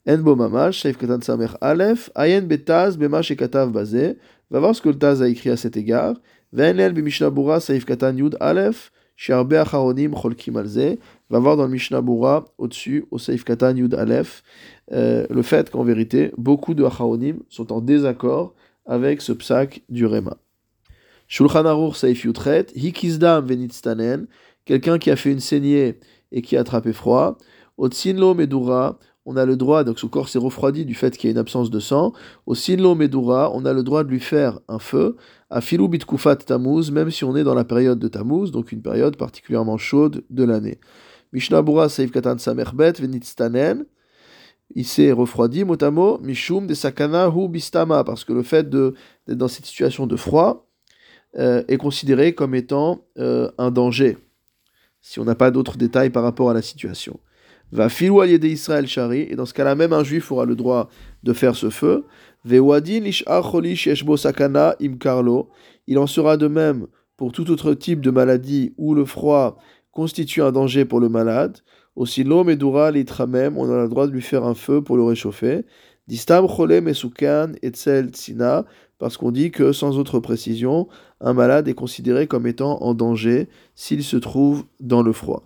Enbo 0.07 0.35
mamash, 0.35 0.79
Shaif 0.79 0.97
Katan 0.97 1.21
Samer 1.21 1.49
Aleph, 1.61 2.09
Ayen 2.15 2.41
Betaz, 2.41 2.97
Bemash 2.97 3.31
et 3.31 3.35
Katav 3.35 3.71
Bazé, 3.71 4.17
va 4.49 4.59
voir 4.59 4.75
ce 4.75 4.81
que 4.81 4.89
le 4.89 4.97
Taz 4.97 5.21
a 5.21 5.27
écrit 5.27 5.49
à 5.49 5.57
cet 5.57 5.75
égard, 5.75 6.15
Ve'enel 6.53 6.93
b'Mishnah 6.93 7.29
Bura 7.29 7.59
Saif 7.59 7.85
Katan 7.85 8.15
Yud 8.15 8.37
Aleph, 8.39 8.91
Sharbe 9.17 9.53
Acharonim 9.53 10.13
Cholkim 10.13 10.55
Alze. 10.55 10.97
Va 11.29 11.39
voir 11.39 11.57
dans 11.57 11.65
le 11.65 11.71
Mishnah 11.71 12.01
Bura, 12.01 12.45
au-dessus, 12.57 13.05
au 13.11 13.17
Saif 13.17 13.43
Katan 13.43 13.75
Yud 13.75 13.95
Aleph, 13.95 14.43
euh, 14.93 15.25
le 15.29 15.41
fait 15.41 15.69
qu'en 15.69 15.83
vérité, 15.83 16.31
beaucoup 16.37 16.73
de 16.73 16.85
Acharonim 16.85 17.39
sont 17.49 17.73
en 17.73 17.81
désaccord 17.81 18.53
avec 18.85 19.21
ce 19.21 19.33
psak 19.33 19.81
du 19.89 20.05
Rema. 20.05 20.37
Shulchan 21.27 21.91
Saif 21.93 22.23
Yutret, 22.23 22.67
Hikizdam 22.75 23.45
Venitztanen, 23.45 24.27
quelqu'un 24.65 24.97
qui 24.97 25.11
a 25.11 25.15
fait 25.15 25.31
une 25.31 25.39
saignée 25.39 25.99
et 26.31 26.41
qui 26.41 26.57
a 26.57 26.61
attrapé 26.61 26.93
froid. 26.93 27.37
Otsinlo 27.77 28.33
Medura, 28.33 28.99
on 29.29 29.35
a 29.35 29.45
le 29.45 29.57
droit, 29.57 29.83
donc 29.83 29.99
son 29.99 30.07
corps 30.07 30.29
s'est 30.29 30.39
refroidi 30.39 30.85
du 30.85 30.95
fait 30.95 31.17
qu'il 31.17 31.27
y 31.27 31.31
a 31.31 31.31
une 31.31 31.37
absence 31.37 31.69
de 31.69 31.81
sang. 31.81 32.13
Au 32.45 32.55
Sinlo 32.55 32.95
Medura, 32.95 33.51
on 33.53 33.65
a 33.65 33.73
le 33.73 33.83
droit 33.83 34.05
de 34.05 34.09
lui 34.09 34.21
faire 34.21 34.61
un 34.69 34.79
feu. 34.79 35.17
À 35.49 35.59
Filou 35.59 35.89
Bitkufat 35.89 36.37
Tammuz, 36.37 36.91
même 36.91 37.11
si 37.11 37.25
on 37.25 37.35
est 37.35 37.43
dans 37.43 37.53
la 37.53 37.65
période 37.65 37.99
de 37.99 38.07
Tammuz, 38.07 38.51
donc 38.51 38.71
une 38.71 38.81
période 38.81 39.17
particulièrement 39.17 39.77
chaude 39.77 40.23
de 40.29 40.43
l'année. 40.45 40.79
Mishnah 41.33 41.61
Bura 41.61 41.89
Saif 41.89 42.09
Katan 42.09 42.37
Samerbet 42.37 42.93
Venitstanen. 43.01 43.85
Il 44.75 44.85
s'est 44.85 45.11
refroidi, 45.11 45.65
motamo, 45.65 46.19
Mishum 46.19 46.65
de 46.65 46.73
Sakana 46.73 47.27
Hu 47.27 47.49
Bistama, 47.49 48.05
parce 48.05 48.23
que 48.23 48.31
le 48.31 48.43
fait 48.43 48.69
d'être 48.69 48.95
dans 49.27 49.49
cette 49.49 49.65
situation 49.65 50.07
de 50.07 50.15
froid 50.15 50.66
euh, 51.39 51.63
est 51.67 51.77
considéré 51.77 52.33
comme 52.33 52.55
étant 52.55 53.05
euh, 53.19 53.49
un 53.57 53.71
danger, 53.71 54.17
si 55.01 55.19
on 55.19 55.25
n'a 55.25 55.35
pas 55.35 55.51
d'autres 55.51 55.77
détails 55.77 56.09
par 56.09 56.23
rapport 56.23 56.49
à 56.49 56.53
la 56.53 56.61
situation. 56.61 57.19
Va 57.71 57.89
filou 57.89 58.25
de 58.25 58.47
Israël 58.47 58.87
Shari, 58.87 59.27
et 59.29 59.35
dans 59.35 59.45
ce 59.45 59.53
cas-là, 59.53 59.75
même 59.75 59.93
un 59.93 60.03
juif 60.03 60.31
aura 60.31 60.45
le 60.45 60.55
droit 60.55 60.89
de 61.23 61.33
faire 61.33 61.55
ce 61.55 61.69
feu. 61.69 62.05
Il 62.45 62.61
en 65.99 66.07
sera 66.07 66.37
de 66.37 66.47
même 66.47 66.87
pour 67.17 67.31
tout 67.33 67.51
autre 67.51 67.73
type 67.73 67.99
de 68.01 68.09
maladie 68.09 68.73
où 68.77 68.95
le 68.95 69.03
froid 69.05 69.57
constitue 69.91 70.41
un 70.41 70.51
danger 70.51 70.85
pour 70.85 70.99
le 70.99 71.09
malade. 71.09 71.57
Aussi 71.95 72.23
l'homme 72.23 72.49
et 72.49 72.57
l'itramem, 72.93 73.57
on 73.57 73.69
a 73.69 73.83
le 73.83 73.89
droit 73.89 74.07
de 74.07 74.11
lui 74.11 74.21
faire 74.21 74.45
un 74.45 74.53
feu 74.53 74.81
pour 74.81 74.95
le 74.95 75.03
réchauffer. 75.03 75.65
Distam 76.07 76.47
cholem 76.47 76.87
esukan 76.87 77.57
etzel 77.61 78.11
tsina, 78.15 78.63
parce 78.99 79.17
qu'on 79.17 79.31
dit 79.31 79.51
que 79.51 79.71
sans 79.71 79.97
autre 79.97 80.19
précision, 80.19 80.87
un 81.21 81.33
malade 81.33 81.67
est 81.67 81.73
considéré 81.73 82.27
comme 82.27 82.47
étant 82.47 82.81
en 82.81 82.93
danger 82.93 83.47
s'il 83.75 84.03
se 84.03 84.17
trouve 84.17 84.65
dans 84.79 85.01
le 85.01 85.13
froid. 85.13 85.43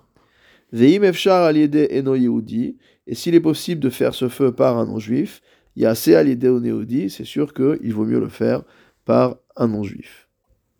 Veim 0.71 1.03
efshar 1.03 1.43
aliede 1.43 1.87
eno 1.91 2.15
yehudi, 2.15 2.77
et 3.07 3.15
s'il 3.15 3.35
est 3.35 3.41
possible 3.41 3.81
de 3.81 3.89
faire 3.89 4.13
ce 4.13 4.29
feu 4.29 4.53
par 4.53 4.77
un 4.77 4.85
non-juif, 4.85 5.41
il 5.75 5.83
y 5.83 5.85
a 5.85 5.89
assez 5.89 6.15
aliede 6.15 6.45
o 6.45 6.61
c'est 7.09 7.25
sûr 7.25 7.53
qu'il 7.53 7.93
vaut 7.93 8.05
mieux 8.05 8.19
le 8.19 8.29
faire 8.29 8.63
par 9.05 9.37
un 9.57 9.67
non-juif. 9.67 10.29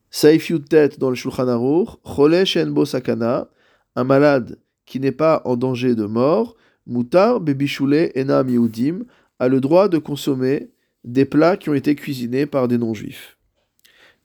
Saif 0.10 0.52
tête 0.70 1.00
dans 1.00 1.10
le 1.10 1.16
Shulchan 1.16 1.48
Aruch, 1.48 1.90
chole 2.04 2.46
shenbo 2.46 2.86
sakana, 2.86 3.50
un 3.96 4.04
malade 4.04 4.60
qui 4.86 5.00
n'est 5.00 5.12
pas 5.12 5.42
en 5.46 5.56
danger 5.58 5.96
de 5.96 6.06
mort, 6.06 6.56
Moutar 6.88 7.40
Bebishule 7.40 8.12
Enam 8.16 8.50
Yehudim 8.50 9.06
a 9.40 9.48
le 9.48 9.62
droit 9.62 9.88
de 9.88 9.98
consommer 9.98 10.72
des 11.04 11.26
plats 11.26 11.58
qui 11.58 11.70
ont 11.70 11.74
été 11.74 11.96
cuisinés 11.96 12.46
par 12.46 12.68
des 12.68 12.78
non-juifs. 12.78 13.38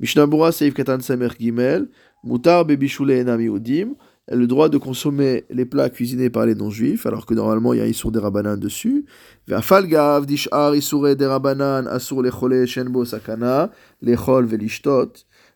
Mishnabura 0.01 0.53
Seif 0.53 0.75
Katan 0.75 1.01
Samer 1.01 1.29
Gimel, 1.39 1.89
Moutar 2.23 2.65
Bebishule 2.65 3.13
Enam 3.13 3.41
Yehudim 3.41 3.95
le 4.29 4.47
droit 4.47 4.69
de 4.69 4.79
consommer 4.79 5.45
les 5.51 5.65
plats 5.65 5.89
cuisinés 5.89 6.31
par 6.31 6.47
les 6.47 6.55
non-juifs, 6.55 7.07
alors 7.07 7.27
que 7.27 7.35
normalement 7.35 7.73
il 7.75 7.79
y 7.79 7.83
a 7.83 7.87
Issour 7.87 8.11
des 8.11 8.19
Rabanan 8.19 8.57
dessus. 8.57 9.07
Dishar 9.47 10.23
des 10.27 11.27
Rabanan 11.27 11.85
Lechole 12.23 12.67
Shenbo 12.67 13.05
Sakana, 13.05 13.71
Lechol 14.03 14.47
Velishtot. 14.47 15.13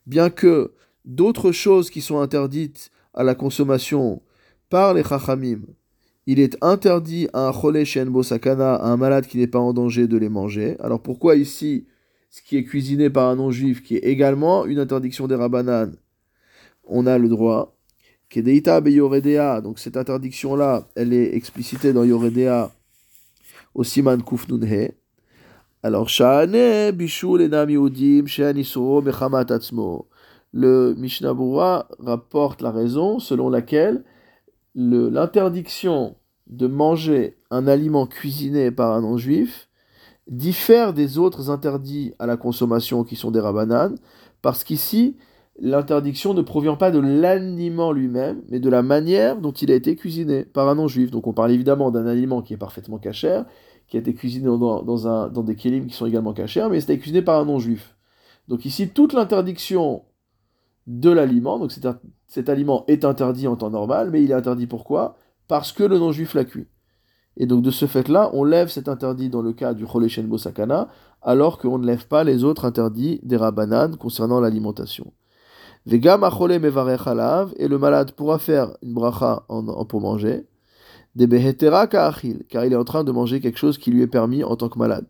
Bien 0.06 0.30
que 0.30 0.72
d'autres 1.04 1.50
choses 1.50 1.90
qui 1.90 2.00
sont 2.00 2.20
interdites 2.20 2.90
à 3.12 3.24
la 3.24 3.34
consommation 3.34 4.22
par 4.68 4.94
les 4.94 5.02
Chachamim, 5.02 5.62
il 6.30 6.38
est 6.38 6.56
interdit 6.62 7.28
à 7.32 7.48
un 7.48 7.52
Cholé 7.52 7.84
Sakana, 7.84 8.76
à 8.76 8.86
un 8.86 8.96
malade 8.96 9.26
qui 9.26 9.38
n'est 9.38 9.48
pas 9.48 9.58
en 9.58 9.72
danger, 9.72 10.06
de 10.06 10.16
les 10.16 10.28
manger. 10.28 10.76
Alors 10.78 11.02
pourquoi 11.02 11.34
ici, 11.34 11.86
ce 12.30 12.40
qui 12.40 12.56
est 12.56 12.62
cuisiné 12.62 13.10
par 13.10 13.28
un 13.28 13.34
non-juif, 13.34 13.82
qui 13.82 13.96
est 13.96 14.04
également 14.04 14.64
une 14.64 14.78
interdiction 14.78 15.26
des 15.26 15.34
Rabbanan, 15.34 15.96
on 16.84 17.06
a 17.06 17.18
le 17.18 17.28
droit 17.28 17.76
donc 18.32 19.80
cette 19.80 19.96
interdiction-là, 19.96 20.86
elle 20.94 21.12
est 21.12 21.34
explicitée 21.34 21.92
dans 21.92 22.04
Yoredea 22.04 22.70
au 23.74 23.82
Siman 23.82 24.22
Kufnunhe. 24.22 24.92
Alors, 25.82 26.08
Sha'ane 26.08 26.92
Bishul 26.92 27.42
Enam 27.42 27.68
Yehudim 27.70 28.22
Mechamat 29.02 29.46
Atzmo 29.50 30.06
le 30.52 30.94
Mishnah 30.96 31.34
rapporte 31.98 32.62
la 32.62 32.70
raison 32.70 33.18
selon 33.18 33.48
laquelle 33.48 34.04
l'interdiction 34.74 36.16
de 36.50 36.66
manger 36.66 37.36
un 37.50 37.66
aliment 37.66 38.06
cuisiné 38.06 38.70
par 38.70 38.92
un 38.92 39.00
non-juif 39.00 39.68
diffère 40.28 40.92
des 40.92 41.18
autres 41.18 41.50
interdits 41.50 42.14
à 42.18 42.26
la 42.26 42.36
consommation 42.36 43.02
qui 43.02 43.16
sont 43.16 43.30
des 43.30 43.40
rabananes, 43.40 43.96
parce 44.42 44.62
qu'ici, 44.62 45.16
l'interdiction 45.58 46.34
ne 46.34 46.42
provient 46.42 46.76
pas 46.76 46.90
de 46.90 46.98
l'aliment 46.98 47.92
lui-même, 47.92 48.42
mais 48.48 48.60
de 48.60 48.70
la 48.70 48.82
manière 48.82 49.40
dont 49.40 49.52
il 49.52 49.70
a 49.70 49.74
été 49.74 49.96
cuisiné 49.96 50.44
par 50.44 50.68
un 50.68 50.76
non-juif. 50.76 51.10
Donc 51.10 51.26
on 51.26 51.32
parle 51.32 51.50
évidemment 51.50 51.90
d'un 51.90 52.06
aliment 52.06 52.42
qui 52.42 52.54
est 52.54 52.58
parfaitement 52.58 52.98
cachère, 52.98 53.44
qui 53.88 53.96
a 53.96 54.00
été 54.00 54.14
cuisiné 54.14 54.46
dans, 54.46 55.42
des 55.42 55.56
kélim 55.56 55.86
qui 55.86 55.94
sont 55.94 56.06
également 56.06 56.32
cachères, 56.32 56.70
mais 56.70 56.80
c'était 56.80 56.98
cuisiné 56.98 57.22
par 57.22 57.40
un 57.40 57.44
non-juif. 57.44 57.96
Donc 58.48 58.64
ici, 58.64 58.88
toute 58.88 59.12
l'interdiction 59.12 60.04
de 60.86 61.10
l'aliment. 61.10 61.58
Donc 61.58 61.72
cet, 62.28 62.48
aliment 62.48 62.84
est 62.86 63.04
interdit 63.04 63.48
en 63.48 63.56
temps 63.56 63.70
normal, 63.70 64.10
mais 64.10 64.22
il 64.22 64.30
est 64.30 64.34
interdit 64.34 64.66
pourquoi? 64.66 65.16
Parce 65.50 65.72
que 65.72 65.82
le 65.82 65.98
non-juif 65.98 66.34
l'a 66.34 66.44
cuit. 66.44 66.68
Et 67.36 67.44
donc 67.44 67.62
de 67.62 67.72
ce 67.72 67.86
fait-là, 67.86 68.30
on 68.34 68.44
lève 68.44 68.68
cet 68.68 68.88
interdit 68.88 69.30
dans 69.30 69.42
le 69.42 69.52
cas 69.52 69.74
du 69.74 69.84
Choleshen 69.84 70.28
Bosakana, 70.28 70.86
alors 71.22 71.58
qu'on 71.58 71.76
ne 71.76 71.84
lève 71.84 72.06
pas 72.06 72.22
les 72.22 72.44
autres 72.44 72.64
interdits 72.64 73.18
des 73.24 73.36
Rabbanan 73.36 73.96
concernant 73.96 74.38
l'alimentation. 74.38 75.12
Vegam 75.86 76.22
achole 76.22 76.60
mevarech 76.60 77.00
et 77.56 77.66
le 77.66 77.78
malade 77.78 78.12
pourra 78.12 78.38
faire 78.38 78.76
une 78.80 78.94
bracha 78.94 79.44
en, 79.48 79.84
pour 79.86 80.00
manger. 80.00 80.46
Des 81.16 81.26
behetera 81.26 81.88
ka'achil, 81.88 82.44
car 82.48 82.64
il 82.64 82.72
est 82.72 82.76
en 82.76 82.84
train 82.84 83.02
de 83.02 83.10
manger 83.10 83.40
quelque 83.40 83.58
chose 83.58 83.76
qui 83.76 83.90
lui 83.90 84.02
est 84.02 84.06
permis 84.06 84.44
en 84.44 84.54
tant 84.54 84.68
que 84.68 84.78
malade. 84.78 85.08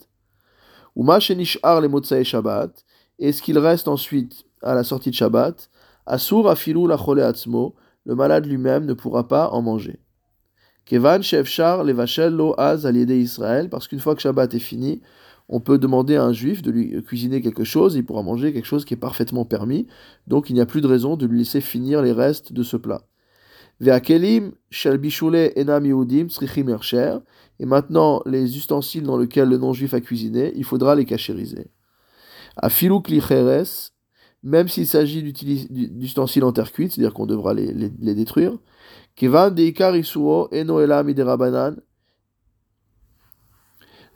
Uma 0.96 1.20
shenishar 1.20 1.82
le 1.82 2.24
shabbat, 2.24 2.82
et 3.18 3.32
ce 3.32 3.42
qu'il 3.42 3.58
reste 3.58 3.88
ensuite 3.88 4.46
à 4.62 4.74
la 4.74 4.84
sortie 4.84 5.10
de 5.10 5.16
Shabbat, 5.16 5.68
Asur 6.06 6.48
afilou 6.48 6.86
la 6.86 6.96
atzmo, 7.26 7.74
le 8.06 8.14
malade 8.14 8.46
lui-même 8.46 8.86
ne 8.86 8.94
pourra 8.94 9.28
pas 9.28 9.50
en 9.50 9.60
manger. 9.60 10.00
Kevan 10.84 11.22
shefshar 11.22 11.84
levachel 11.84 12.34
lo 12.34 12.54
az 12.58 12.84
Israël, 12.84 13.68
parce 13.68 13.88
qu'une 13.88 14.00
fois 14.00 14.14
que 14.14 14.22
Shabbat 14.22 14.54
est 14.54 14.58
fini, 14.58 15.00
on 15.48 15.60
peut 15.60 15.78
demander 15.78 16.16
à 16.16 16.24
un 16.24 16.32
juif 16.32 16.62
de 16.62 16.70
lui 16.70 17.02
cuisiner 17.02 17.42
quelque 17.42 17.64
chose, 17.64 17.96
il 17.96 18.04
pourra 18.04 18.22
manger 18.22 18.52
quelque 18.52 18.66
chose 18.66 18.84
qui 18.84 18.94
est 18.94 18.96
parfaitement 18.96 19.44
permis, 19.44 19.86
donc 20.26 20.48
il 20.48 20.54
n'y 20.54 20.60
a 20.60 20.66
plus 20.66 20.80
de 20.80 20.86
raison 20.86 21.16
de 21.16 21.26
lui 21.26 21.38
laisser 21.38 21.60
finir 21.60 22.02
les 22.02 22.12
restes 22.12 22.52
de 22.52 22.62
ce 22.62 22.76
plat. 22.76 23.02
Et 23.82 23.90
maintenant 27.66 28.22
les 28.26 28.56
ustensiles 28.56 29.02
dans 29.02 29.16
lesquels 29.16 29.48
le 29.48 29.56
non-juif 29.56 29.94
a 29.94 30.00
cuisiné, 30.00 30.52
il 30.54 30.64
faudra 30.64 30.94
les 30.94 31.04
cachériser. 31.04 31.70
Klicheres, 33.04 33.90
même 34.42 34.68
s'il 34.68 34.86
s'agit 34.86 35.22
d'ustensiles 35.22 36.44
en 36.44 36.52
terre 36.52 36.72
cuite, 36.72 36.92
c'est-à-dire 36.92 37.14
qu'on 37.14 37.26
devra 37.26 37.54
les, 37.54 38.14
détruire. 38.14 38.58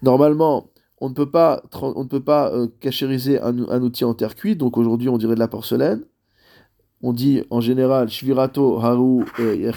Normalement, 0.02 0.70
on 1.00 1.08
ne 1.08 1.14
peut 1.14 1.30
pas, 1.30 1.62
on 1.82 2.04
ne 2.04 2.08
peut 2.08 2.22
pas 2.22 2.50
euh, 2.52 2.68
cachériser 2.80 3.40
un, 3.40 3.82
outil 3.82 4.04
en 4.04 4.14
terre 4.14 4.34
cuite, 4.34 4.58
donc 4.58 4.78
aujourd'hui 4.78 5.08
on 5.08 5.18
dirait 5.18 5.34
de 5.34 5.40
la 5.40 5.48
porcelaine. 5.48 6.04
On 7.02 7.12
dit 7.12 7.42
en 7.50 7.60
général 7.60 8.08
Shvirato, 8.08 8.78
Haru 8.78 9.24
et 9.38 9.68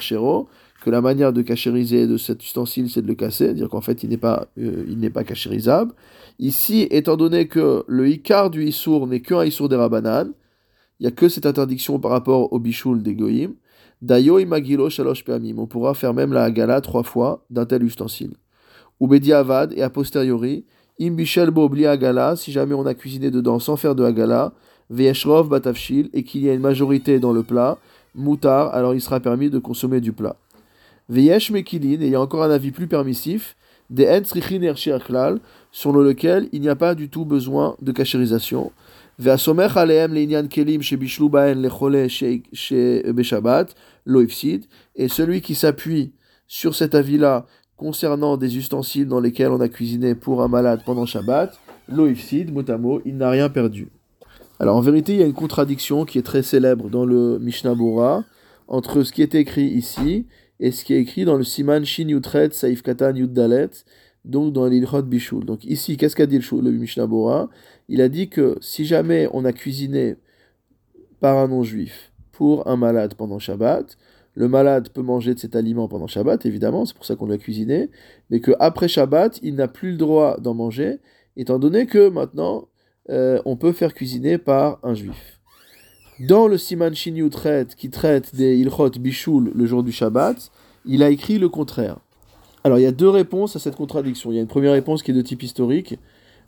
que 0.83 0.89
la 0.89 1.01
manière 1.01 1.33
de 1.33 1.41
cachériser 1.41 2.07
de 2.07 2.15
cet 2.17 2.43
ustensile 2.43 2.89
c'est 2.89 3.01
de 3.01 3.07
le 3.07 3.15
casser, 3.15 3.53
dire 3.53 3.67
qu'en 3.67 3.81
fait 3.81 4.03
il 4.03 4.09
n'est 4.09 4.17
pas, 4.17 4.47
euh, 4.57 5.23
cachérisable. 5.25 5.93
Ici, 6.39 6.87
étant 6.91 7.17
donné 7.17 7.47
que 7.47 7.83
le 7.87 8.07
Icar 8.09 8.49
du 8.49 8.65
Issour 8.65 9.07
n'est 9.07 9.21
qu'un 9.21 9.43
Issour 9.43 9.67
des 9.67 9.75
Rabanan, 9.75 10.31
il 10.99 11.03
n'y 11.03 11.07
a 11.07 11.11
que 11.11 11.29
cette 11.29 11.45
interdiction 11.45 11.99
par 11.99 12.11
rapport 12.11 12.53
au 12.53 12.59
Bichoul 12.59 13.03
des 13.03 13.15
Goïm. 13.15 13.55
Dayo 14.01 14.39
imagilo 14.39 14.89
shalosh 14.89 15.23
peamim. 15.23 15.57
On 15.57 15.65
pourra 15.65 15.93
faire 15.93 16.13
même 16.13 16.31
la 16.31 16.43
Hagala 16.43 16.81
trois 16.81 17.03
fois 17.03 17.43
d'un 17.49 17.65
tel 17.65 17.83
ustensile. 17.83 18.33
Ubedi 19.01 19.33
avad 19.33 19.73
et 19.73 19.81
a 19.81 19.89
posteriori, 19.89 20.65
im 20.99 21.11
bichel 21.11 21.51
bo 21.51 21.67
bli 21.69 21.85
Hagala, 21.85 22.35
si 22.35 22.51
jamais 22.51 22.73
on 22.73 22.85
a 22.85 22.93
cuisiné 22.93 23.31
dedans 23.31 23.59
sans 23.59 23.75
faire 23.75 23.95
de 23.95 24.03
Hagala, 24.03 24.53
ve'eshrov 24.89 25.49
batafshil, 25.49 26.09
et 26.13 26.23
qu'il 26.23 26.41
y 26.43 26.49
a 26.49 26.53
une 26.53 26.61
majorité 26.61 27.19
dans 27.19 27.33
le 27.33 27.43
plat, 27.43 27.77
moutar, 28.15 28.73
alors 28.73 28.93
il 28.93 29.01
sera 29.01 29.19
permis 29.19 29.49
de 29.49 29.59
consommer 29.59 30.01
du 30.01 30.13
plat. 30.13 30.35
Veyesh 31.09 31.51
mekilin, 31.51 32.01
et 32.01 32.05
il 32.05 32.11
y 32.11 32.15
a 32.15 32.21
encore 32.21 32.43
un 32.43 32.51
avis 32.51 32.71
plus 32.71 32.87
permissif, 32.87 33.55
des 33.89 34.07
ensrichin 34.09 34.99
klal, 34.99 35.39
sur 35.71 35.91
lequel 35.91 36.49
il 36.51 36.61
n'y 36.61 36.69
a 36.69 36.75
pas 36.75 36.95
du 36.95 37.09
tout 37.09 37.25
besoin 37.25 37.75
de 37.81 37.91
cachérisation. 37.91 38.71
Et 39.19 39.35
celui 45.07 45.41
qui 45.41 45.55
s'appuie 45.55 46.11
sur 46.47 46.75
cet 46.75 46.93
avis-là 46.93 47.47
concernant 47.77 48.37
des 48.37 48.57
ustensiles 48.57 49.07
dans 49.07 49.19
lesquels 49.19 49.49
on 49.49 49.59
a 49.59 49.69
cuisiné 49.69 50.13
pour 50.13 50.43
un 50.43 50.47
malade 50.47 50.81
pendant 50.85 51.07
Shabbat, 51.07 51.59
loifsid, 51.89 52.51
mot 52.51 53.01
il 53.05 53.17
n'a 53.17 53.31
rien 53.31 53.49
perdu. 53.49 53.87
Alors 54.59 54.75
en 54.75 54.81
vérité, 54.81 55.13
il 55.13 55.19
y 55.19 55.23
a 55.23 55.27
une 55.27 55.33
contradiction 55.33 56.05
qui 56.05 56.19
est 56.19 56.23
très 56.23 56.43
célèbre 56.43 56.89
dans 56.89 57.05
le 57.05 57.39
Mishnah 57.39 57.73
Bora 57.73 58.23
entre 58.67 59.01
ce 59.03 59.11
qui 59.11 59.23
est 59.23 59.33
écrit 59.33 59.67
ici 59.67 60.27
et 60.59 60.71
ce 60.71 60.85
qui 60.85 60.93
est 60.93 60.99
écrit 60.99 61.25
dans 61.25 61.37
le 61.37 61.43
Siman 61.43 61.83
Shin 61.85 62.07
Yutret 62.07 62.51
Saif 62.51 62.83
Katan 62.83 63.13
donc 64.25 64.53
dans 64.53 64.67
l'Ilchot 64.67 65.03
Bishul. 65.03 65.45
Donc 65.45 65.63
ici, 65.63 65.97
qu'est-ce 65.97 66.15
qu'a 66.15 66.25
dit 66.25 66.39
le 66.39 66.71
Mishnah 66.71 67.05
Bora? 67.07 67.49
Il 67.89 68.01
a 68.01 68.09
dit 68.09 68.29
que 68.29 68.57
si 68.61 68.85
jamais 68.85 69.29
on 69.33 69.45
a 69.45 69.53
cuisiné 69.53 70.15
par 71.19 71.37
un 71.37 71.47
non-juif 71.47 72.11
pour 72.31 72.67
un 72.67 72.75
malade 72.75 73.15
pendant 73.15 73.39
Shabbat, 73.39 73.97
le 74.35 74.47
malade 74.47 74.89
peut 74.89 75.01
manger 75.01 75.33
de 75.33 75.39
cet 75.39 75.55
aliment 75.55 75.87
pendant 75.87 76.05
Shabbat, 76.05 76.45
évidemment, 76.45 76.85
c'est 76.85 76.95
pour 76.95 77.05
ça 77.05 77.15
qu'on 77.15 77.25
l'a 77.25 77.39
cuisiné, 77.39 77.89
mais 78.29 78.39
qu'après 78.39 78.87
Shabbat, 78.87 79.39
il 79.41 79.55
n'a 79.55 79.67
plus 79.67 79.91
le 79.91 79.97
droit 79.97 80.37
d'en 80.39 80.53
manger, 80.53 80.99
étant 81.37 81.57
donné 81.57 81.87
que 81.87 82.09
maintenant, 82.09 82.67
euh, 83.09 83.41
on 83.45 83.55
peut 83.55 83.71
faire 83.71 83.93
cuisiner 83.93 84.37
par 84.37 84.79
un 84.83 84.93
juif. 84.93 85.39
Dans 86.19 86.47
le 86.47 86.57
Siman 86.57 86.93
Shinyu 86.93 87.29
traite, 87.29 87.75
qui 87.75 87.89
traite 87.89 88.35
des 88.35 88.57
Ilchot 88.57 88.89
Bishul 88.99 89.51
le 89.55 89.65
jour 89.65 89.81
du 89.81 89.91
Shabbat, 89.91 90.51
il 90.85 91.03
a 91.03 91.09
écrit 91.09 91.39
le 91.39 91.49
contraire. 91.49 91.97
Alors 92.63 92.79
il 92.79 92.81
y 92.81 92.87
a 92.87 92.91
deux 92.91 93.09
réponses 93.09 93.55
à 93.55 93.59
cette 93.59 93.75
contradiction. 93.75 94.31
Il 94.31 94.35
y 94.35 94.37
a 94.39 94.41
une 94.41 94.47
première 94.47 94.73
réponse 94.73 95.03
qui 95.03 95.11
est 95.11 95.13
de 95.13 95.21
type 95.21 95.43
historique, 95.43 95.97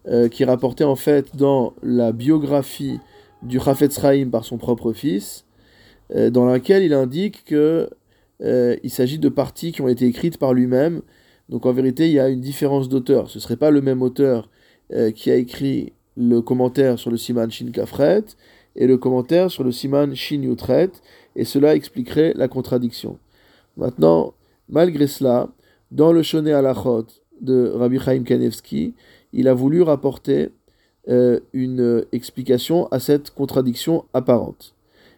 euh, 0.07 0.29
qui 0.29 0.43
est 0.43 0.45
rapportée 0.45 0.83
en 0.83 0.95
fait 0.95 1.35
dans 1.35 1.73
la 1.83 2.11
biographie 2.11 2.99
du 3.43 3.59
Chafetz 3.59 3.99
Chaim 3.99 4.29
par 4.31 4.45
son 4.45 4.57
propre 4.57 4.93
fils, 4.93 5.45
euh, 6.15 6.29
dans 6.29 6.45
laquelle 6.45 6.83
il 6.83 6.93
indique 6.93 7.43
que 7.45 7.89
euh, 8.41 8.77
il 8.83 8.89
s'agit 8.89 9.19
de 9.19 9.29
parties 9.29 9.71
qui 9.71 9.81
ont 9.81 9.87
été 9.87 10.05
écrites 10.05 10.37
par 10.37 10.53
lui-même. 10.53 11.01
Donc 11.49 11.65
en 11.65 11.73
vérité, 11.73 12.07
il 12.07 12.13
y 12.13 12.19
a 12.19 12.29
une 12.29 12.41
différence 12.41 12.87
d'auteur. 12.87 13.29
Ce 13.29 13.37
ne 13.37 13.41
serait 13.41 13.57
pas 13.57 13.71
le 13.71 13.81
même 13.81 14.01
auteur 14.01 14.49
qui 15.13 15.29
a 15.29 15.35
écrit 15.35 15.93
le 16.15 16.41
commentaire 16.41 16.97
sur 16.97 17.11
le 17.11 17.17
Siman 17.17 17.51
Shin 17.51 17.69
Kafret 17.71 18.23
et 18.75 18.87
le 18.87 18.97
commentaire 18.97 19.51
sur 19.51 19.63
le 19.63 19.71
Siman 19.71 20.15
Shin 20.15 20.41
Yutret, 20.41 20.91
et 21.35 21.45
cela 21.45 21.75
expliquerait 21.75 22.33
la 22.35 22.47
contradiction. 22.47 23.19
Maintenant, 23.77 24.33
malgré 24.67 25.07
cela, 25.07 25.49
dans 25.91 26.11
le 26.11 26.23
Shoné 26.23 26.53
Alachot 26.53 27.05
de 27.41 27.71
Rabbi 27.75 27.99
Chaim 27.99 28.23
Kanevski, 28.23 28.93
il 29.33 29.47
a 29.47 29.53
voulu 29.53 29.81
rapporter 29.81 30.49
euh, 31.07 31.39
une 31.53 32.05
explication 32.11 32.87
à 32.87 32.99
cette 32.99 33.31
contradiction 33.31 34.05
apparente. 34.13 34.75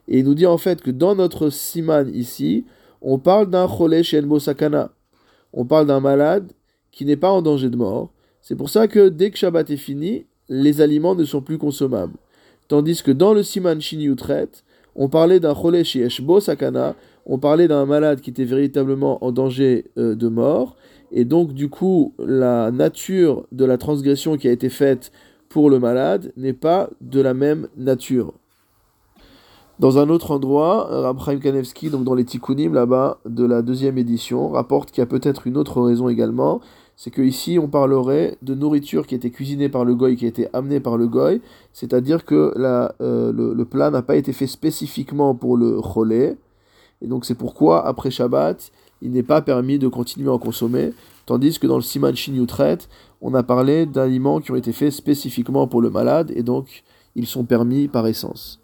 Et 0.07 0.19
il 0.19 0.25
nous 0.25 0.35
dit 0.35 0.45
en 0.45 0.57
fait 0.57 0.81
que 0.81 0.91
dans 0.91 1.15
notre 1.15 1.49
siman 1.49 2.09
ici, 2.13 2.65
on 3.01 3.17
parle 3.17 3.49
d'un 3.49 3.67
cholé 3.67 4.03
shenbo 4.03 4.39
sakana. 4.39 4.91
On 5.53 5.65
parle 5.65 5.87
d'un 5.87 5.99
malade 5.99 6.51
qui 6.91 7.05
n'est 7.05 7.17
pas 7.17 7.31
en 7.31 7.41
danger 7.41 7.69
de 7.69 7.77
mort. 7.77 8.11
C'est 8.41 8.55
pour 8.55 8.69
ça 8.69 8.87
que 8.87 9.09
dès 9.09 9.31
que 9.31 9.37
Shabbat 9.37 9.69
est 9.69 9.77
fini, 9.77 10.25
les 10.49 10.81
aliments 10.81 11.15
ne 11.15 11.25
sont 11.25 11.41
plus 11.41 11.57
consommables. 11.57 12.17
Tandis 12.67 13.03
que 13.03 13.11
dans 13.11 13.33
le 13.33 13.43
siman 13.43 13.81
shin 13.81 14.15
traite, 14.15 14.63
on 14.95 15.09
parlait 15.09 15.39
d'un 15.39 15.53
cholé 15.53 15.83
shebo 15.83 16.39
sakana, 16.39 16.95
on 17.25 17.37
parlait 17.37 17.67
d'un 17.67 17.85
malade 17.85 18.21
qui 18.21 18.29
était 18.29 18.45
véritablement 18.45 19.23
en 19.23 19.31
danger 19.31 19.85
euh, 19.97 20.15
de 20.15 20.27
mort, 20.27 20.75
et 21.11 21.25
donc 21.25 21.53
du 21.53 21.69
coup 21.69 22.13
la 22.19 22.71
nature 22.71 23.45
de 23.51 23.65
la 23.65 23.77
transgression 23.77 24.37
qui 24.37 24.47
a 24.47 24.51
été 24.51 24.69
faite 24.69 25.11
pour 25.49 25.69
le 25.69 25.79
malade 25.79 26.31
n'est 26.37 26.53
pas 26.53 26.89
de 27.01 27.21
la 27.21 27.33
même 27.33 27.67
nature. 27.77 28.33
Dans 29.79 29.97
un 29.97 30.09
autre 30.09 30.29
endroit, 30.29 30.87
Rabchaim 30.89 31.39
Kanevski, 31.39 31.89
donc 31.89 32.03
dans 32.03 32.13
les 32.13 32.23
Tikkunim 32.23 32.73
là-bas 32.73 33.19
de 33.25 33.43
la 33.43 33.63
deuxième 33.63 33.97
édition, 33.97 34.49
rapporte 34.49 34.91
qu'il 34.91 35.01
y 35.01 35.03
a 35.03 35.07
peut-être 35.07 35.47
une 35.47 35.57
autre 35.57 35.81
raison 35.81 36.07
également, 36.07 36.61
c'est 37.03 37.09
qu'ici 37.09 37.57
on 37.57 37.67
parlerait 37.67 38.37
de 38.43 38.53
nourriture 38.53 39.07
qui 39.07 39.15
a 39.15 39.17
été 39.17 39.31
cuisinée 39.31 39.69
par 39.69 39.85
le 39.85 39.95
goy, 39.95 40.15
qui 40.15 40.25
a 40.25 40.27
été 40.27 40.47
amenée 40.53 40.79
par 40.79 40.97
le 40.97 41.07
goy, 41.07 41.41
c'est-à-dire 41.73 42.25
que 42.25 42.53
euh, 42.55 43.31
le, 43.33 43.65
plat 43.65 43.89
n'a 43.89 44.03
pas 44.03 44.15
été 44.17 44.33
fait 44.33 44.45
spécifiquement 44.45 45.33
pour 45.33 45.57
le 45.57 45.81
cholé, 45.81 46.35
et 47.01 47.07
donc 47.07 47.25
c'est 47.25 47.33
pourquoi 47.33 47.87
après 47.87 48.11
Shabbat, 48.11 48.71
il 49.01 49.13
n'est 49.13 49.23
pas 49.23 49.41
permis 49.41 49.79
de 49.79 49.87
continuer 49.87 50.29
à 50.29 50.33
en 50.33 50.37
consommer, 50.37 50.93
tandis 51.25 51.57
que 51.57 51.65
dans 51.65 51.77
le 51.77 51.81
Siman 51.81 52.15
Shin 52.15 52.45
traite, 52.45 52.87
on 53.19 53.33
a 53.33 53.41
parlé 53.41 53.87
d'aliments 53.87 54.39
qui 54.39 54.51
ont 54.51 54.55
été 54.55 54.71
faits 54.71 54.91
spécifiquement 54.91 55.65
pour 55.65 55.81
le 55.81 55.89
malade, 55.89 56.31
et 56.35 56.43
donc 56.43 56.83
ils 57.15 57.25
sont 57.25 57.45
permis 57.45 57.87
par 57.87 58.05
essence. 58.05 58.60